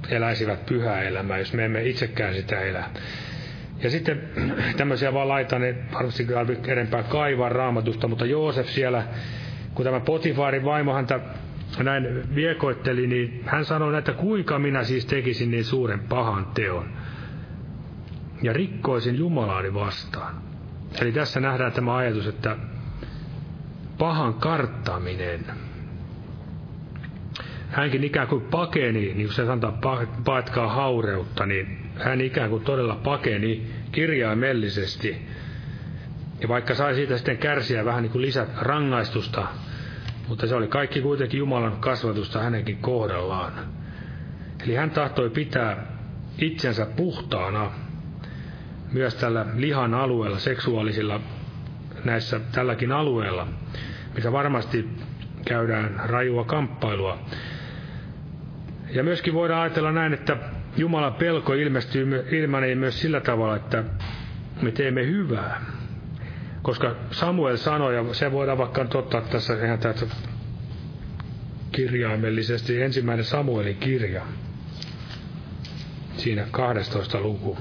[0.10, 2.84] eläisivät pyhää elämää, jos me emme itsekään sitä elä.
[3.84, 4.22] Ja sitten
[4.78, 6.28] tämmöisiä vaan laitan, ne varmasti
[6.68, 9.04] enempää kaivaa raamatusta, mutta Joosef siellä,
[9.74, 11.20] kun tämä Potifarin vaimo häntä
[11.84, 16.90] näin viekoitteli, niin hän sanoi, että kuinka minä siis tekisin niin suuren pahan teon
[18.42, 20.36] ja rikkoisin Jumalaani vastaan.
[21.02, 22.58] Eli tässä nähdään tämä ajatus, että
[23.98, 25.46] pahan karttaminen,
[27.70, 32.96] hänkin ikään kuin pakeni, niin kuin se sanotaan, paetkaa haureutta, niin hän ikään kuin todella
[32.96, 35.28] pakeni kirjaimellisesti.
[36.42, 39.48] Ja vaikka sai siitä sitten kärsiä vähän niin kuin lisät rangaistusta,
[40.28, 43.54] mutta se oli kaikki kuitenkin Jumalan kasvatusta hänenkin kohdallaan.
[44.64, 45.88] Eli hän tahtoi pitää
[46.38, 47.72] itsensä puhtaana
[48.92, 51.20] myös tällä lihan alueella, seksuaalisilla
[52.04, 53.48] näissä tälläkin alueella,
[54.16, 54.90] missä varmasti
[55.46, 57.20] käydään rajua kamppailua.
[58.92, 60.38] Ja myöskin voidaan ajatella näin, että
[60.78, 63.84] Jumalan pelko ilmestyy, ilmanee myös sillä tavalla, että
[64.62, 65.62] me teemme hyvää.
[66.66, 70.06] Koska Samuel sanoi, ja se voidaan vaikka ottaa tässä ihan tätä
[71.72, 74.22] kirjaimellisesti, ensimmäinen Samuelin kirja,
[76.18, 77.58] siinä 12 luku.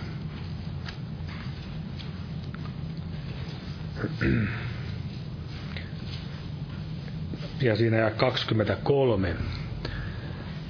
[7.61, 9.37] Ja siinä ja 23.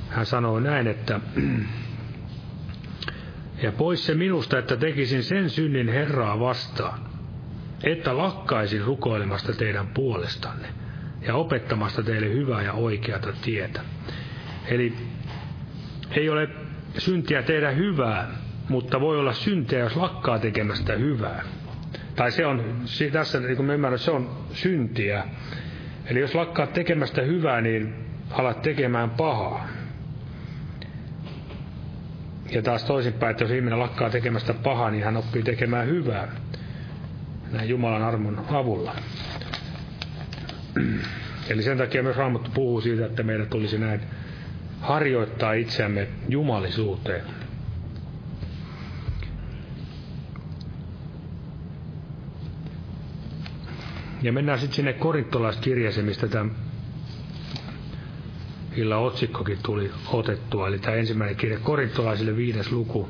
[0.09, 1.20] Hän sanoo näin, että
[3.62, 7.13] ja pois se minusta, että tekisin sen synnin Herraa vastaan,
[7.85, 10.68] että lakkaisin rukoilemasta teidän puolestanne
[11.26, 13.80] ja opettamasta teille hyvää ja oikeata tietä.
[14.66, 14.95] Eli
[16.11, 16.49] ei ole
[16.99, 18.28] syntiä tehdä hyvää,
[18.68, 21.45] mutta voi olla syntiä, jos lakkaa tekemästä hyvää.
[22.16, 22.82] Tai se on,
[23.12, 25.24] tässä niin kuin ymmärrän, se on syntiä.
[26.07, 27.95] Eli jos lakkaat tekemästä hyvää, niin
[28.30, 29.68] alat tekemään pahaa.
[32.51, 36.28] Ja taas toisinpäin, että jos ihminen lakkaa tekemästä pahaa, niin hän oppii tekemään hyvää
[37.55, 38.94] näin Jumalan armon avulla.
[41.48, 44.00] Eli sen takia myös Raamattu puhuu siitä, että meidän tulisi näin
[44.80, 47.22] harjoittaa itseämme jumalisuuteen.
[54.22, 56.50] Ja mennään sitten sinne korintolaiskirjeeseen, mistä tämä
[58.76, 60.68] illan otsikkokin tuli otettua.
[60.68, 63.09] Eli tämä ensimmäinen kirja korintolaisille viides luku.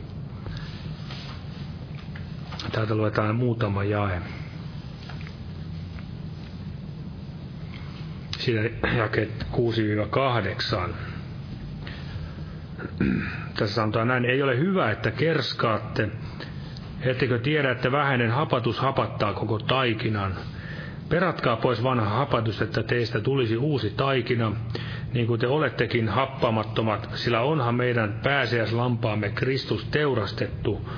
[2.75, 4.21] Täältä luetaan muutama jae.
[8.39, 10.91] Siinä jakeet 6-8.
[13.57, 16.09] Tässä sanotaan näin, ei ole hyvä, että kerskaatte,
[17.01, 20.35] ettekö tiedä, että vähäinen hapatus hapattaa koko taikinan.
[21.09, 24.53] Peratkaa pois vanha hapatus, että teistä tulisi uusi taikina,
[25.13, 30.89] niin kuin te olettekin happamattomat, sillä onhan meidän pääsiäislampaamme Kristus teurastettu.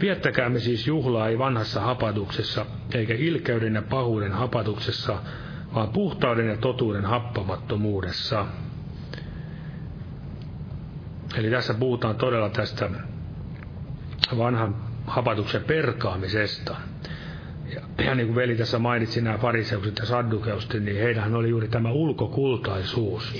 [0.00, 5.18] Viettäkäämme siis juhlaa ei vanhassa hapatuksessa, eikä ilkeyden ja pahuuden hapatuksessa,
[5.74, 8.46] vaan puhtauden ja totuuden happamattomuudessa.
[11.36, 12.90] Eli tässä puhutaan todella tästä
[14.38, 14.76] vanhan
[15.06, 16.76] hapatuksen perkaamisesta.
[17.74, 21.68] Ja, ja niin kuin veli tässä mainitsi nämä fariseukset ja saddukeukset, niin heidän oli juuri
[21.68, 23.34] tämä ulkokultaisuus.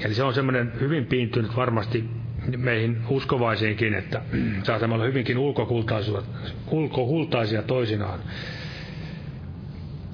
[0.00, 2.19] Eli se on semmoinen hyvin piintynyt varmasti
[2.56, 4.22] meihin uskovaisiinkin, että
[4.62, 5.38] saatamme olla hyvinkin
[6.70, 8.20] ulkokultaisia, toisinaan.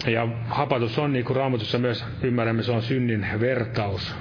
[0.07, 4.15] Ja hapatus on, niin kuin Raamatussa myös ymmärrämme, se on synnin vertaus.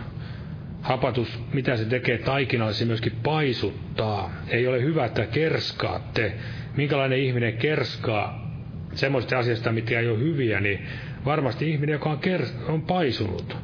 [0.81, 4.31] Hapatus, mitä se tekee taikinalle, se myöskin paisuttaa.
[4.47, 6.33] Ei ole hyvä, että kerskaatte.
[6.77, 8.51] Minkälainen ihminen kerskaa
[8.93, 10.85] semmoista asiasta, mitkä ei ole hyviä, niin
[11.25, 13.57] varmasti ihminen, joka on, kers- on paisunut.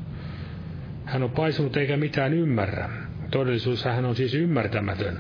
[1.06, 2.90] Hän on paisunut eikä mitään ymmärrä.
[3.32, 5.20] Todellisuudessa hän on siis ymmärtämätön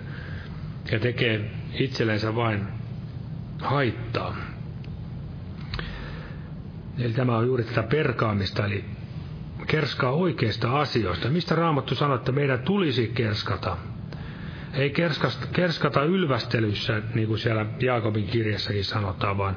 [0.91, 2.67] ja tekee itsellensä vain
[3.61, 4.35] haittaa.
[6.99, 8.85] Eli tämä on juuri tätä perkaamista, eli
[9.67, 11.29] kerskaa oikeista asioista.
[11.29, 13.77] Mistä Raamattu sanoo, että meidän tulisi kerskata?
[14.73, 19.55] Ei kerskasta, kerskata ylvästelyssä, niin kuin siellä Jaakobin kirjassakin sanotaan, vaan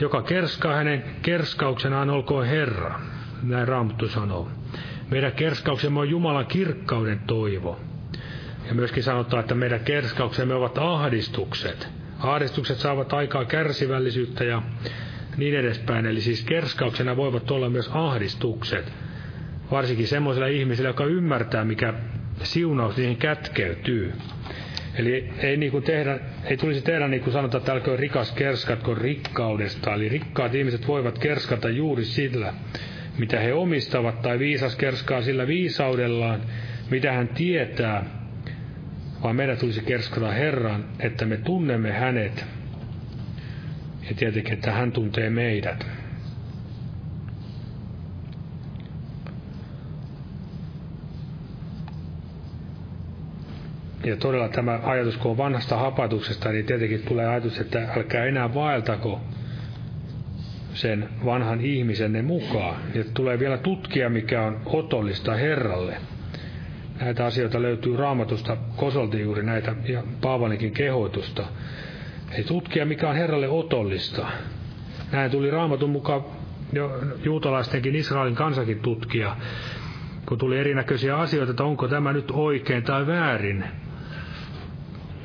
[0.00, 3.00] joka kerskaa hänen kerskauksenaan olkoon Herra.
[3.42, 4.50] Näin Raamattu sanoo.
[5.10, 7.80] Meidän kerskauksemme on Jumalan kirkkauden toivo.
[8.68, 11.88] Ja myöskin sanotaan, että meidän kerskauksemme ovat ahdistukset.
[12.18, 14.62] Ahdistukset saavat aikaa kärsivällisyyttä ja
[15.36, 16.06] niin edespäin.
[16.06, 18.92] Eli siis kerskauksena voivat olla myös ahdistukset.
[19.70, 21.94] Varsinkin semmoisilla ihmisillä, jotka ymmärtää, mikä
[22.42, 24.12] siunaus niihin kätkeytyy.
[24.98, 28.94] Eli ei, niin kuin tehdä, ei tulisi tehdä niin kuin sanotaan, että älköön rikas kerskatko
[28.94, 29.94] rikkaudesta.
[29.94, 32.54] Eli rikkaat ihmiset voivat kerskata juuri sillä,
[33.18, 36.40] mitä he omistavat, tai viisas kerskaa sillä viisaudellaan,
[36.90, 38.04] mitä hän tietää,
[39.22, 42.44] vaan meidän tulisi kerskata Herran, että me tunnemme hänet,
[44.08, 45.86] ja tietenkin, että hän tuntee meidät.
[54.04, 58.54] Ja todella tämä ajatus, kun on vanhasta hapatuksesta, niin tietenkin tulee ajatus, että älkää enää
[58.54, 59.20] vaeltako
[60.76, 62.76] sen vanhan ihmisenne mukaan.
[62.94, 65.96] Ja tulee vielä tutkia, mikä on otollista Herralle.
[67.00, 71.44] Näitä asioita löytyy raamatusta kosolti juuri näitä ja Paavalinkin kehoitusta.
[72.32, 74.26] Eli tutkia, mikä on Herralle otollista.
[75.12, 76.24] Näin tuli raamatun mukaan
[76.72, 79.36] jo juutalaistenkin Israelin kansakin tutkia,
[80.28, 83.64] kun tuli erinäköisiä asioita, että onko tämä nyt oikein tai väärin.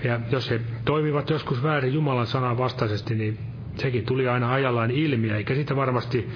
[0.04, 5.30] Ja jos he toimivat joskus väärin Jumalan sanan vastaisesti, niin sekin tuli aina ajallaan ilmi,
[5.30, 6.30] eikä siitä varmasti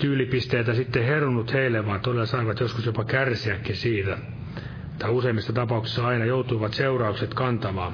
[0.00, 4.18] tyylipisteitä sitten herunut heille, vaan todella saivat joskus jopa kärsiäkin siitä.
[4.98, 7.92] Tai useimmissa tapauksissa aina joutuivat seuraukset kantamaan.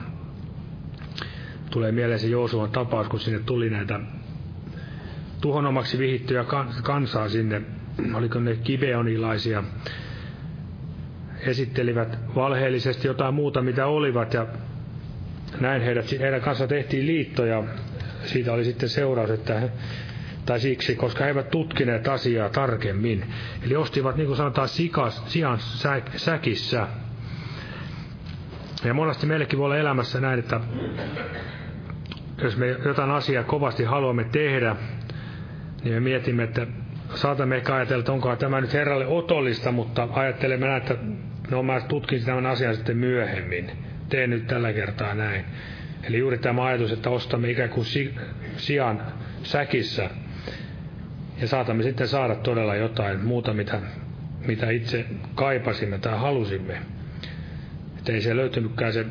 [1.70, 4.00] Tulee mieleen se Joosuan tapaus, kun sinne tuli näitä
[5.40, 6.44] tuhonomaksi vihittyjä
[6.82, 7.62] kansaa sinne,
[8.14, 9.64] oliko ne kibeonilaisia,
[11.40, 14.46] esittelivät valheellisesti jotain muuta, mitä olivat, ja
[15.60, 17.62] näin heidät, heidän kanssa tehtiin liitto, ja
[18.24, 19.70] siitä oli sitten seuraus, että he,
[20.46, 23.24] tai siksi, koska he eivät tutkineet asiaa tarkemmin.
[23.66, 26.86] Eli ostivat, niin kuin sanotaan, sikas, sian sä, säkissä.
[28.84, 30.60] Ja monesti meillekin voi olla elämässä näin, että
[32.42, 34.76] jos me jotain asiaa kovasti haluamme tehdä,
[35.84, 36.66] niin me mietimme, että
[37.14, 40.96] saatamme ehkä ajatella, että onko tämä nyt Herralle otollista, mutta ajattelemme näin, että
[41.50, 43.70] no mä tutkin tämän asian sitten myöhemmin.
[44.08, 45.44] Teen nyt tällä kertaa näin.
[46.08, 48.14] Eli juuri tämä ajatus, että ostamme ikään kuin si-
[48.56, 49.02] sian
[49.42, 50.10] säkissä
[51.40, 53.80] ja saatamme sitten saada todella jotain muuta, mitä,
[54.46, 56.78] mitä itse kaipasimme tai halusimme.
[57.98, 59.06] Että ei se löytynytkään se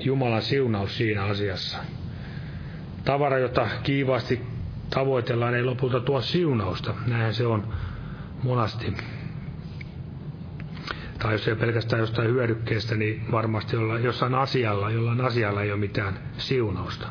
[0.00, 1.78] Jumalan siunaus siinä asiassa.
[3.04, 4.40] Tavara, jota kiivaasti
[4.90, 6.94] tavoitellaan, ei lopulta tuo siunausta.
[7.06, 7.72] Näinhän se on
[8.42, 8.94] monasti
[11.24, 15.80] tai jos ei pelkästään jostain hyödykkeestä, niin varmasti olla jossain asialla, jollain asialla ei ole
[15.80, 17.06] mitään siunausta.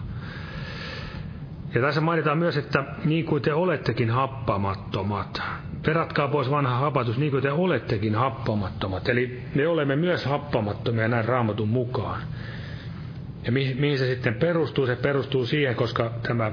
[1.76, 5.41] Ja tässä mainitaan myös, että niin kuin te olettekin happamattomat.
[5.86, 9.09] Peratkaa pois vanha hapatus, niin kuin te olettekin happamattomat.
[9.09, 12.22] Eli me olemme myös happamattomia näin raamatun mukaan.
[13.45, 14.86] Ja mi- mihin se sitten perustuu?
[14.86, 16.51] Se perustuu siihen, koska tämä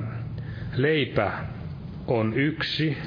[0.76, 1.32] leipä
[2.06, 2.98] on yksi,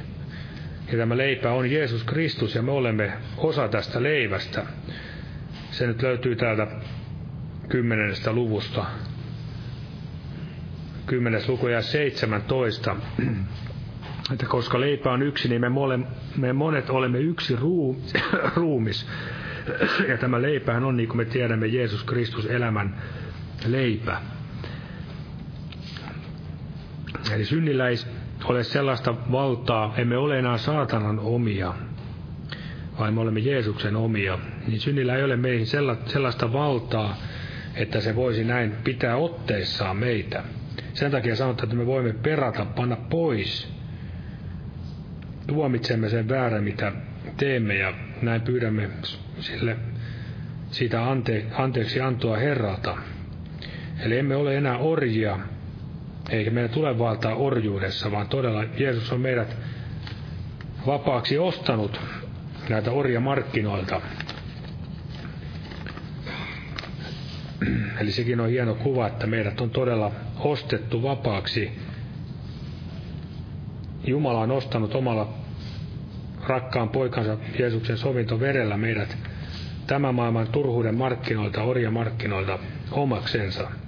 [0.94, 4.66] ja tämä leipä on Jeesus Kristus ja me olemme osa tästä leivästä.
[5.72, 6.68] Se nyt löytyy täältä
[7.70, 8.86] kymmenennestä luvusta.
[11.06, 12.96] Kymmenes luku ja 17.
[14.34, 16.00] Että koska leipä on yksi, niin me, mole,
[16.38, 18.02] me monet olemme yksi ruu,
[18.56, 19.08] ruumis.
[20.08, 23.02] Ja tämä leipähän on, niin kuin me tiedämme, Jeesus Kristus elämän
[23.66, 24.22] leipä.
[27.34, 27.96] Eli synnillä ei
[28.46, 31.74] ole sellaista valtaa, emme ole enää saatanan omia,
[33.00, 35.68] vaan me olemme Jeesuksen omia, niin synnillä ei ole meihin
[36.06, 37.16] sellaista valtaa,
[37.76, 40.44] että se voisi näin pitää otteessaan meitä.
[40.94, 43.74] Sen takia sanotaan, että me voimme perata, panna pois.
[45.48, 46.92] Tuomitsemme sen väärän, mitä
[47.38, 48.90] teemme, ja näin pyydämme
[49.40, 49.78] sille
[50.72, 52.98] sitä ante, anteeksi antoa Herralta.
[54.00, 55.40] Eli emme ole enää orjia,
[56.34, 59.58] eikä meidän tule valtaa orjuudessa, vaan todella Jeesus on meidät
[60.88, 62.00] vapaaksi ostanut
[62.70, 64.02] näitä orjamarkkinoilta.
[68.00, 71.72] Eli sekin on hieno kuva, että meidät on todella ostettu vapaaksi.
[74.08, 75.34] Jumala on ostanut omalla
[76.48, 79.18] rakkaan poikansa Jeesuksen sovintoverellä meidät
[79.88, 82.60] tämän maailman turhuuden markkinoilta, orjamarkkinoilta
[82.92, 83.83] omaksensa.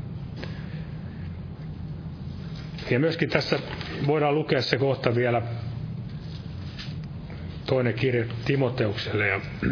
[2.89, 3.59] Ja myöskin tässä
[4.07, 5.41] voidaan lukea se kohta vielä
[7.65, 9.27] toinen kirja Timoteukselle.
[9.27, 9.41] Ja,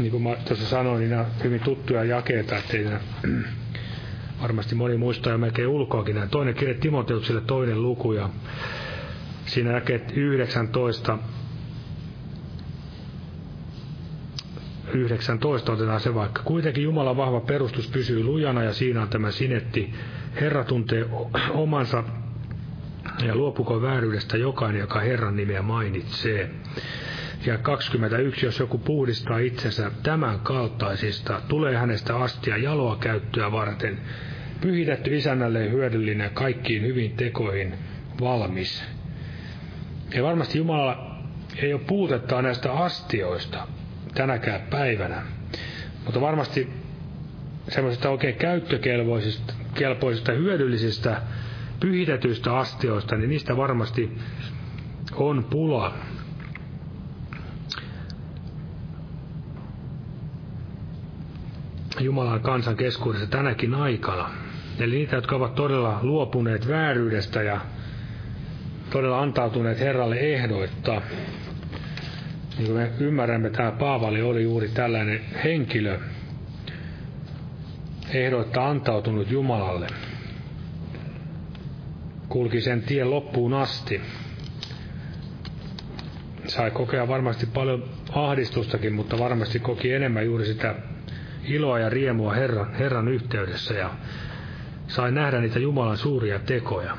[0.00, 3.00] niin kuin mä tuossa sanoin, niin nämä hyvin tuttuja jakeita, ettei nämä,
[4.42, 6.14] varmasti moni muistaa jo melkein ulkoakin.
[6.14, 8.30] Nämä toinen kirja Timoteukselle toinen luku ja
[9.46, 11.18] siinä jakeet 19
[14.98, 16.42] 19 otetaan se vaikka.
[16.42, 19.94] Kuitenkin Jumalan vahva perustus pysyy lujana ja siinä on tämä sinetti.
[20.40, 21.06] Herra tuntee
[21.50, 22.04] omansa
[23.26, 26.50] ja luopuko vääryydestä jokainen, joka Herran nimeä mainitsee.
[27.46, 33.98] Ja 21, jos joku puhdistaa itsensä tämän kaltaisista, tulee hänestä astia jaloa käyttöä varten,
[34.60, 37.74] pyhitetty isännälle hyödyllinen kaikkiin hyvin tekoihin
[38.20, 38.84] valmis.
[40.14, 41.16] Ja varmasti Jumala
[41.56, 43.66] ei ole puutetta näistä astioista
[44.14, 45.22] tänäkään päivänä,
[46.04, 46.70] mutta varmasti
[47.68, 51.22] semmoisista oikein käyttökelpoisista, kelpoisista, hyödyllisistä
[51.80, 54.18] pyhitetyistä astioista, niin niistä varmasti
[55.14, 55.94] on pula.
[62.00, 64.30] Jumalan kansan keskuudessa tänäkin aikana.
[64.78, 67.60] Eli niitä, jotka ovat todella luopuneet vääryydestä ja
[68.90, 71.02] todella antautuneet Herralle ehdoittaa.
[72.58, 75.98] Niin kuin me ymmärrämme, tämä Paavali oli juuri tällainen henkilö,
[78.14, 79.86] ehdoittaa antautunut Jumalalle
[82.34, 84.00] kulki sen tien loppuun asti.
[86.46, 90.74] Sai kokea varmasti paljon ahdistustakin, mutta varmasti koki enemmän juuri sitä
[91.48, 93.90] iloa ja riemua Herran, Herran yhteydessä ja
[94.86, 96.96] sai nähdä niitä Jumalan suuria tekoja.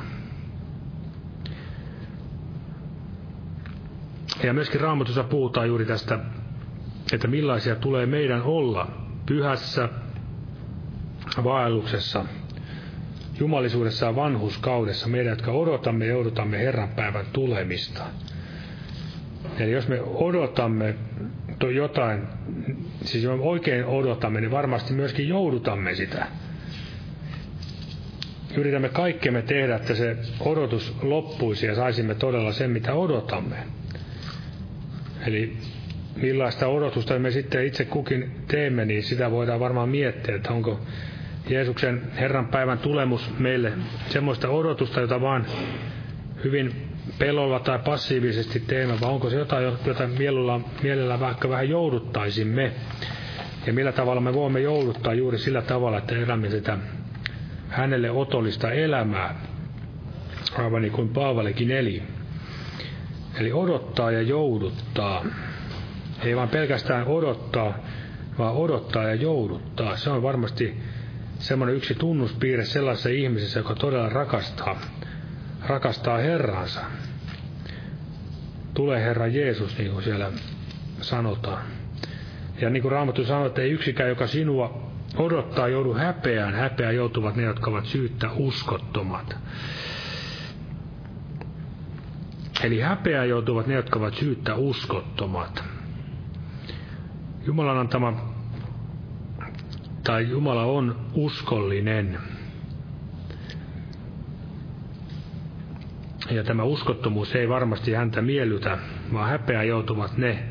[4.45, 6.19] Ja myöskin Raamatussa puhutaan juuri tästä,
[7.13, 8.87] että millaisia tulee meidän olla
[9.25, 9.89] pyhässä
[11.43, 12.25] vaelluksessa,
[13.39, 18.03] jumalisuudessaan vanhuskaudessa, meidän, jotka odotamme ja odotamme Herran päivän tulemista.
[19.59, 20.95] Eli jos me odotamme
[21.75, 22.21] jotain,
[23.03, 26.27] siis jos me oikein odotamme, niin varmasti myöskin joudutamme sitä.
[28.57, 33.55] Yritämme kaikkemme tehdä, että se odotus loppuisi ja saisimme todella sen, mitä odotamme.
[35.27, 35.57] Eli
[36.15, 40.79] millaista odotusta me sitten itse kukin teemme, niin sitä voidaan varmaan miettiä, että onko
[41.49, 43.71] Jeesuksen Herran päivän tulemus meille
[44.09, 45.45] semmoista odotusta, jota vaan
[46.43, 46.71] hyvin
[47.19, 52.71] pelolla tai passiivisesti teemme, vai onko se jotain, jota mielellä, mielellä vaikka vähän jouduttaisimme?
[53.67, 56.77] Ja millä tavalla me voimme jouduttaa juuri sillä tavalla, että elämme sitä
[57.69, 59.35] hänelle otollista elämää,
[60.57, 62.03] aivan niin kuin Paavalikin eli.
[63.39, 65.25] Eli odottaa ja jouduttaa.
[66.23, 67.73] Ei vaan pelkästään odottaa,
[68.37, 69.97] vaan odottaa ja jouduttaa.
[69.97, 70.77] Se on varmasti
[71.39, 74.81] semmoinen yksi tunnuspiirre sellaisessa ihmisessä, joka todella rakastaa,
[75.67, 76.81] rakastaa Herransa.
[78.73, 80.31] Tulee Herra Jeesus, niin kuin siellä
[81.01, 81.63] sanotaan.
[82.61, 86.53] Ja niin kuin Raamattu sanoo, että ei yksikään, joka sinua odottaa, joudu häpeään.
[86.53, 89.35] Häpeä joutuvat ne, jotka ovat syyttä uskottomat.
[92.63, 95.63] Eli häpeä joutuvat ne, jotka ovat syyttä uskottomat.
[97.45, 98.35] Jumalan antama
[100.03, 102.17] tai Jumala on uskollinen.
[106.31, 108.77] Ja tämä uskottomuus ei varmasti häntä miellytä,
[109.13, 110.43] vaan häpeä joutuvat ne,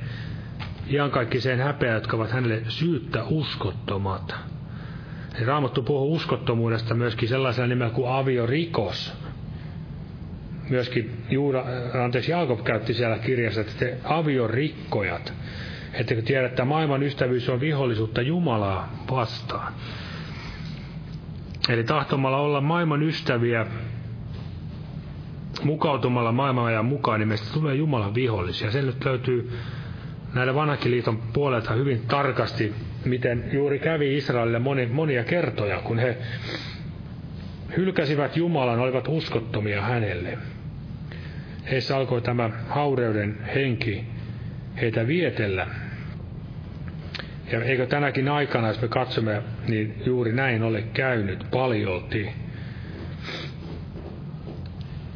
[1.39, 4.35] sen häpeä, jotka ovat hänelle syyttä uskottomat.
[5.47, 9.24] Raamattu puhuu uskottomuudesta myöskin sellaisella nimellä kuin aviorikos.
[10.69, 11.65] Myöskin Juuda,
[12.05, 15.33] anteeksi, Jaakob käytti siellä kirjassa, että te aviorikkojat.
[15.93, 19.73] Ettekö tiedä, että maailman ystävyys on vihollisuutta Jumalaa vastaan?
[21.69, 23.67] Eli tahtomalla olla maailman ystäviä,
[25.63, 28.71] mukautumalla maailman ajan mukaan, niin meistä tulee Jumalan vihollisia.
[28.71, 29.53] Se nyt löytyy
[30.35, 36.19] näillä vanhakiliiton puolelta hyvin tarkasti, miten juuri kävi Israelille moni, monia kertoja, kun he
[37.77, 40.39] hylkäsivät Jumalan, olivat uskottomia hänelle.
[41.71, 44.05] Heissä alkoi tämä haureuden henki
[44.81, 45.67] heitä vietellä.
[47.53, 52.31] Ja eikö tänäkin aikana, jos me katsomme, niin juuri näin ole käynyt paljolti.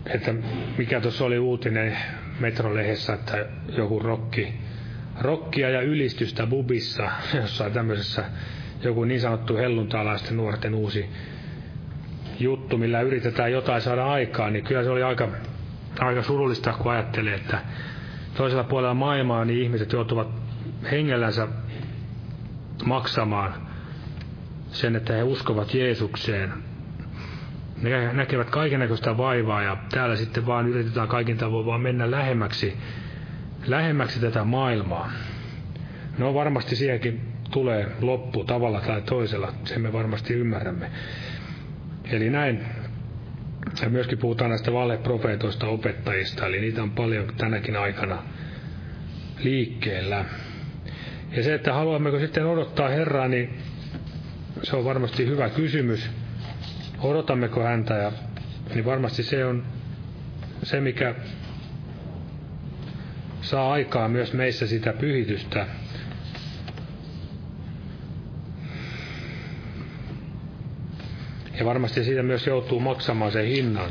[0.06, 0.34] Että
[0.78, 1.96] mikä tuossa oli uutinen
[2.40, 3.46] Metrolehdessä, että
[3.76, 4.54] joku rokki,
[5.20, 8.24] rokkia ja ylistystä bubissa, jossain tämmöisessä
[8.82, 11.08] joku niin sanottu helluntalaisten nuorten uusi
[12.40, 15.28] juttu, millä yritetään jotain saada aikaan, niin kyllä se oli aika,
[16.00, 17.58] aika surullista, kun ajattelee, että
[18.36, 20.28] toisella puolella maailmaa niin ihmiset joutuvat
[20.90, 21.48] hengellänsä
[22.84, 23.54] maksamaan
[24.70, 26.52] sen, että he uskovat Jeesukseen.
[27.82, 32.76] Ne näkevät kaikenlaista vaivaa ja täällä sitten vaan yritetään kaikin tavoin vaan mennä lähemmäksi,
[33.66, 35.10] lähemmäksi tätä maailmaa.
[36.18, 37.20] No varmasti siihenkin
[37.50, 40.90] tulee loppu tavalla tai toisella, sen me varmasti ymmärrämme.
[42.10, 42.64] Eli näin.
[43.82, 48.22] Ja myöskin puhutaan näistä valeprofeetoista opettajista, eli niitä on paljon tänäkin aikana
[49.38, 50.24] liikkeellä.
[51.36, 53.50] Ja se, että haluammeko sitten odottaa Herraa, niin
[54.62, 56.10] se on varmasti hyvä kysymys.
[56.98, 58.12] Odotammeko häntä, ja,
[58.74, 59.64] niin varmasti se on
[60.62, 61.14] se, mikä
[63.40, 65.66] saa aikaa myös meissä sitä pyhitystä,
[71.58, 73.90] Ja varmasti siitä myös joutuu maksamaan sen hinnan.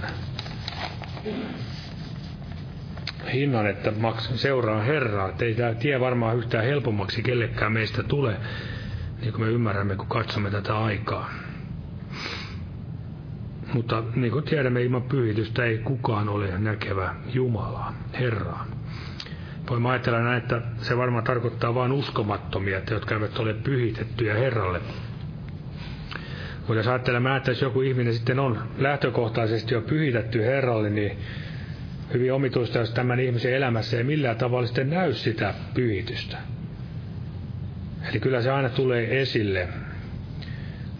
[3.33, 5.31] Hinnan, että maks- seuraa Herraa.
[5.39, 8.37] Ei tämä tie varmaan yhtään helpommaksi kellekään meistä tule,
[9.21, 11.29] niin kuin me ymmärrämme, kun katsomme tätä aikaa.
[13.73, 18.65] Mutta niin kuin tiedämme, ilman pyhitystä ei kukaan ole näkevä Jumalaa, Herraa.
[19.69, 24.81] Voimme ajatella näin, että se varmaan tarkoittaa vain uskomattomia, että jotka eivät ole pyhitettyjä Herralle
[26.67, 31.17] mutta jos ajattelemme, että jos joku ihminen sitten on lähtökohtaisesti jo pyhitetty Herralle, niin
[32.13, 36.37] hyvin omituista, jos tämän ihmisen elämässä ei millään tavalla sitten näy sitä pyhitystä.
[38.09, 39.67] Eli kyllä se aina tulee esille.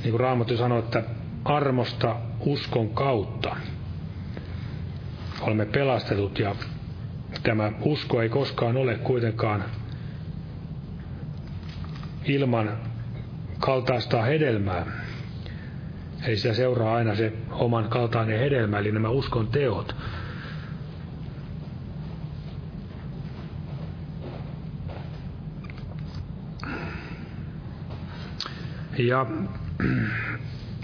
[0.04, 1.04] Niin kuin Raamattu sanoo, että
[1.46, 3.56] armosta uskon kautta
[5.42, 6.56] olemme pelastetut ja
[7.44, 9.64] tämä usko ei koskaan ole kuitenkaan
[12.26, 12.78] ilman
[13.60, 15.07] kaltaista hedelmää.
[16.26, 19.96] Eli sitä seuraa aina se oman kaltainen hedelmä, eli nämä uskon teot.
[28.98, 29.26] Ja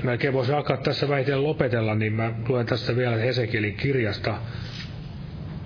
[0.03, 4.37] melkein voisi alkaa tässä väitellä lopetella, niin mä luen tässä vielä Hesekielin kirjasta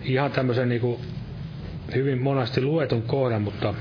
[0.02, 1.02] ihan tämmöisen niin kuin
[1.96, 3.74] hyvin monasti luetun kohdan, mutta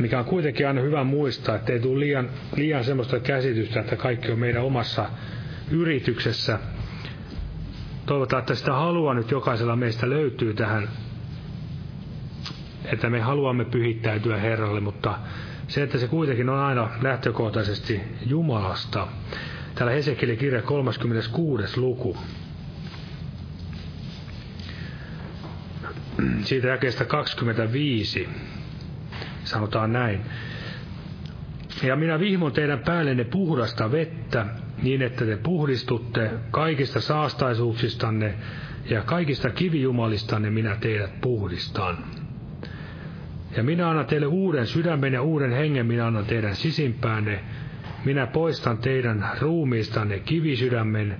[0.00, 4.32] mikä on kuitenkin aina hyvä muistaa, että ei tule liian, liian semmoista käsitystä, että kaikki
[4.32, 5.06] on meidän omassa
[5.70, 6.58] yrityksessä.
[8.06, 10.88] Toivotaan, että sitä halua nyt jokaisella meistä löytyy tähän,
[12.84, 15.18] että me haluamme pyhittäytyä Herralle, mutta
[15.68, 19.06] se, että se kuitenkin on aina lähtökohtaisesti Jumalasta.
[19.74, 21.80] Täällä Hesekielin kirja 36.
[21.80, 22.16] luku.
[26.42, 28.28] Siitä jakeesta 25
[29.48, 30.20] sanotaan näin.
[31.82, 34.46] Ja minä vihmon teidän päällenne puhdasta vettä,
[34.82, 38.34] niin että te puhdistutte kaikista saastaisuuksistanne
[38.90, 41.98] ja kaikista kivijumalistanne minä teidät puhdistan.
[43.56, 47.40] Ja minä annan teille uuden sydämen ja uuden hengen minä annan teidän sisimpäänne.
[48.04, 51.16] Minä poistan teidän ruumiistanne kivisydämen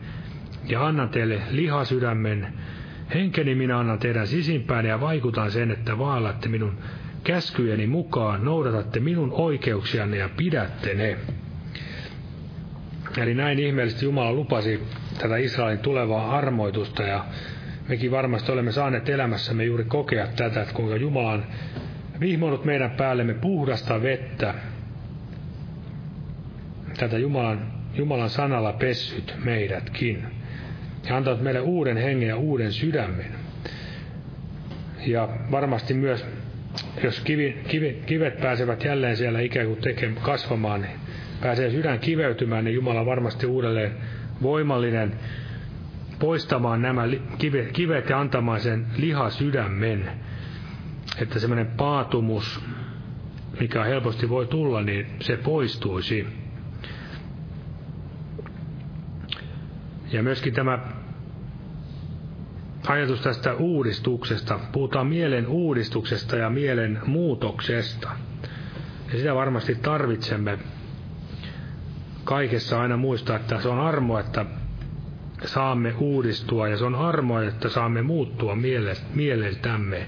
[0.64, 2.46] ja annan teille lihasydämen.
[3.14, 6.78] Henkeni minä annan teidän sisimpäänne ja vaikutan sen, että vaalatte minun
[7.28, 11.16] käskyjeni mukaan noudatatte minun oikeuksianne ja pidätte ne.
[13.18, 14.82] Eli näin ihmeellisesti Jumala lupasi
[15.18, 17.24] tätä Israelin tulevaa armoitusta ja
[17.88, 21.44] mekin varmasti olemme saaneet elämässämme juuri kokea tätä, että kuinka Jumala on
[22.20, 24.54] vihmonut meidän päällemme puhdasta vettä.
[26.98, 30.24] Tätä Jumalan, Jumalan sanalla pessyt meidätkin.
[31.08, 33.34] Ja antavat meille uuden hengen ja uuden sydämen.
[35.06, 36.26] Ja varmasti myös
[37.04, 41.00] jos kivi, kivi, kivet pääsevät jälleen siellä ikään kuin tekemään, kasvamaan, niin
[41.42, 43.92] pääsee sydän kiveytymään, niin Jumala varmasti uudelleen
[44.42, 45.12] voimallinen
[46.18, 47.02] poistamaan nämä
[47.38, 50.10] kivet, kivet ja antamaan sen lihasydämen,
[51.20, 52.60] että semmoinen paatumus,
[53.60, 56.26] mikä helposti voi tulla, niin se poistuisi.
[60.12, 60.78] Ja myöskin tämä
[62.88, 64.60] ajatus tästä uudistuksesta.
[64.72, 68.08] Puhutaan mielen uudistuksesta ja mielen muutoksesta.
[69.12, 70.58] Ja sitä varmasti tarvitsemme
[72.24, 74.46] kaikessa aina muistaa, että se on armo, että
[75.44, 78.56] saamme uudistua ja se on armoa, että saamme muuttua
[79.14, 80.06] mieleltämme.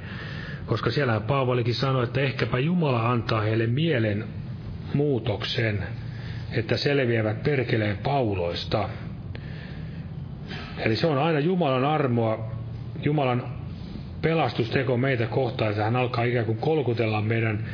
[0.66, 4.24] Koska siellä Paavalikin sanoi, että ehkäpä Jumala antaa heille mielen
[4.94, 5.82] muutoksen,
[6.52, 8.88] että selviävät perkeleen pauloista.
[10.78, 12.59] Eli se on aina Jumalan armoa,
[13.04, 13.42] Jumalan
[14.22, 17.64] pelastusteko meitä kohtaan, että hän alkaa ikään kuin kolkutella meidän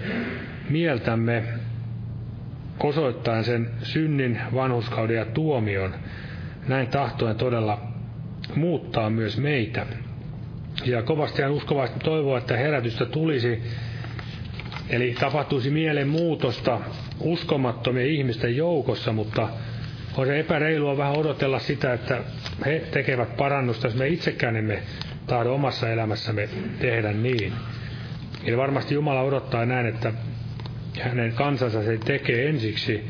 [0.70, 1.44] mieltämme
[2.80, 5.94] osoittaen sen synnin, vanhuskauden ja tuomion.
[6.68, 7.78] Näin tahtoen todella
[8.54, 9.86] muuttaa myös meitä.
[10.84, 13.62] Ja kovasti hän uskovasti toivoo, että herätystä tulisi,
[14.88, 16.80] eli tapahtuisi mielen muutosta
[17.20, 19.48] uskomattomien ihmisten joukossa, mutta
[20.16, 22.20] on se epäreilua vähän odotella sitä, että
[22.66, 24.82] he tekevät parannusta, jos me itsekään emme
[25.26, 26.48] tahdo omassa elämässämme
[26.78, 27.52] tehdä niin.
[28.44, 30.12] Eli varmasti Jumala odottaa näin, että
[31.00, 33.04] hänen kansansa se tekee ensiksi.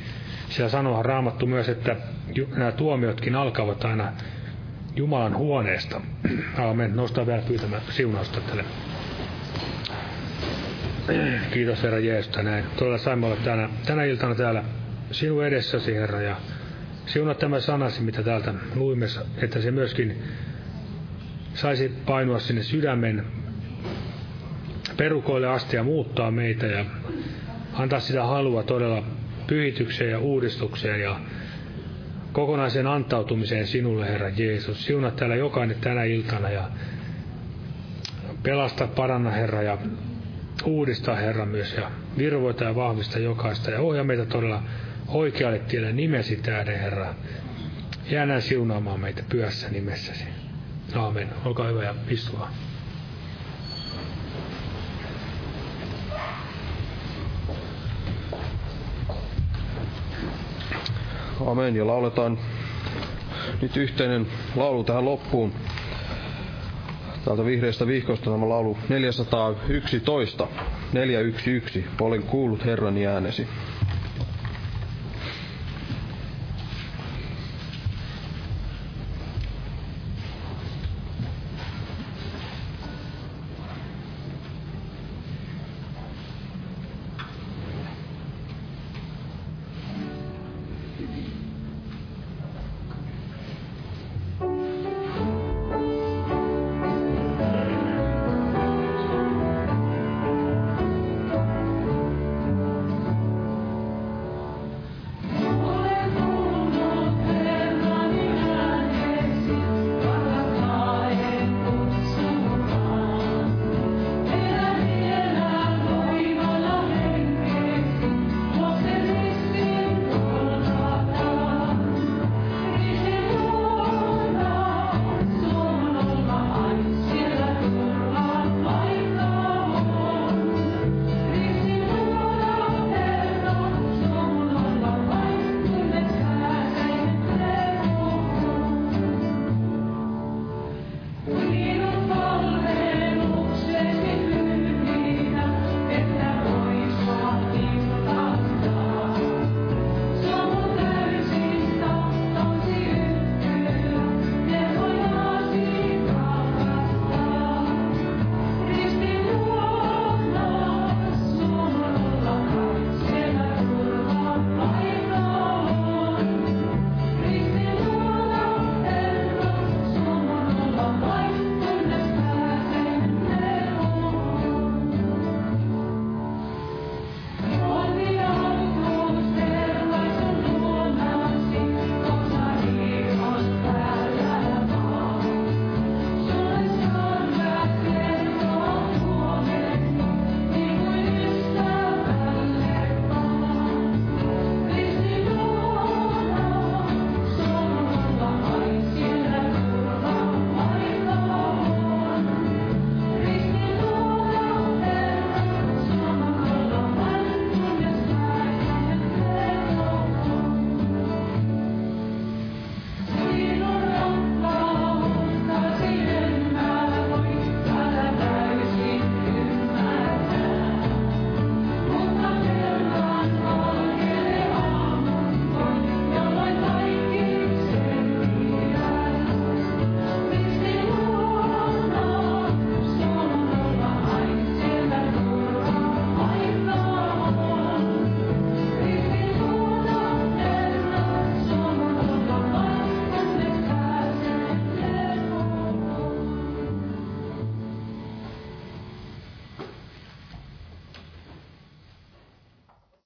[0.49, 1.97] Siellä sanoa raamattu myös, että
[2.57, 4.13] nämä tuomiotkin alkavat aina
[4.97, 6.01] Jumalan huoneesta.
[6.59, 6.97] Aamen.
[6.97, 8.65] Nostaa vielä pyytämään siunausta tälle.
[11.53, 12.65] Kiitos Herra Jeesus näin.
[12.77, 14.65] Todella saimme olla tänä, tänä iltana täällä
[15.11, 16.37] sinun edessäsi Herra ja
[17.07, 19.07] siunaa tämä sanasi, mitä täältä luimme,
[19.43, 20.23] että se myöskin
[21.55, 23.27] saisi painua sinne sydämen
[24.97, 26.85] perukoille asti ja muuttaa meitä ja
[27.73, 29.03] antaa sitä halua todella
[29.47, 31.21] pyhitykseen ja uudistukseen ja
[32.33, 34.87] kokonaiseen antautumiseen sinulle, Herra Jeesus.
[34.87, 36.71] Siunaa täällä jokainen tänä iltana ja
[38.43, 39.79] pelasta, paranna, Herra, ja
[40.65, 44.63] uudista, Herra, myös ja virvoita ja vahvista jokaista ja ohjaa meitä todella
[45.09, 47.15] oikealle tielle nimesi tähden, Herra.
[48.11, 50.25] Jää näin siunaamaan meitä pyössä nimessäsi.
[50.95, 51.29] Aamen.
[51.45, 52.49] Olkaa hyvä ja istua.
[61.47, 61.77] Amen.
[61.77, 62.39] Ja lauletaan
[63.63, 64.27] nyt yhteinen
[64.57, 65.53] laulu tähän loppuun.
[67.25, 70.49] Täältä vihreästä vihkosta tämä laulu 411.
[70.93, 71.79] 411.
[72.01, 73.49] Olen kuullut Herrani äänesi.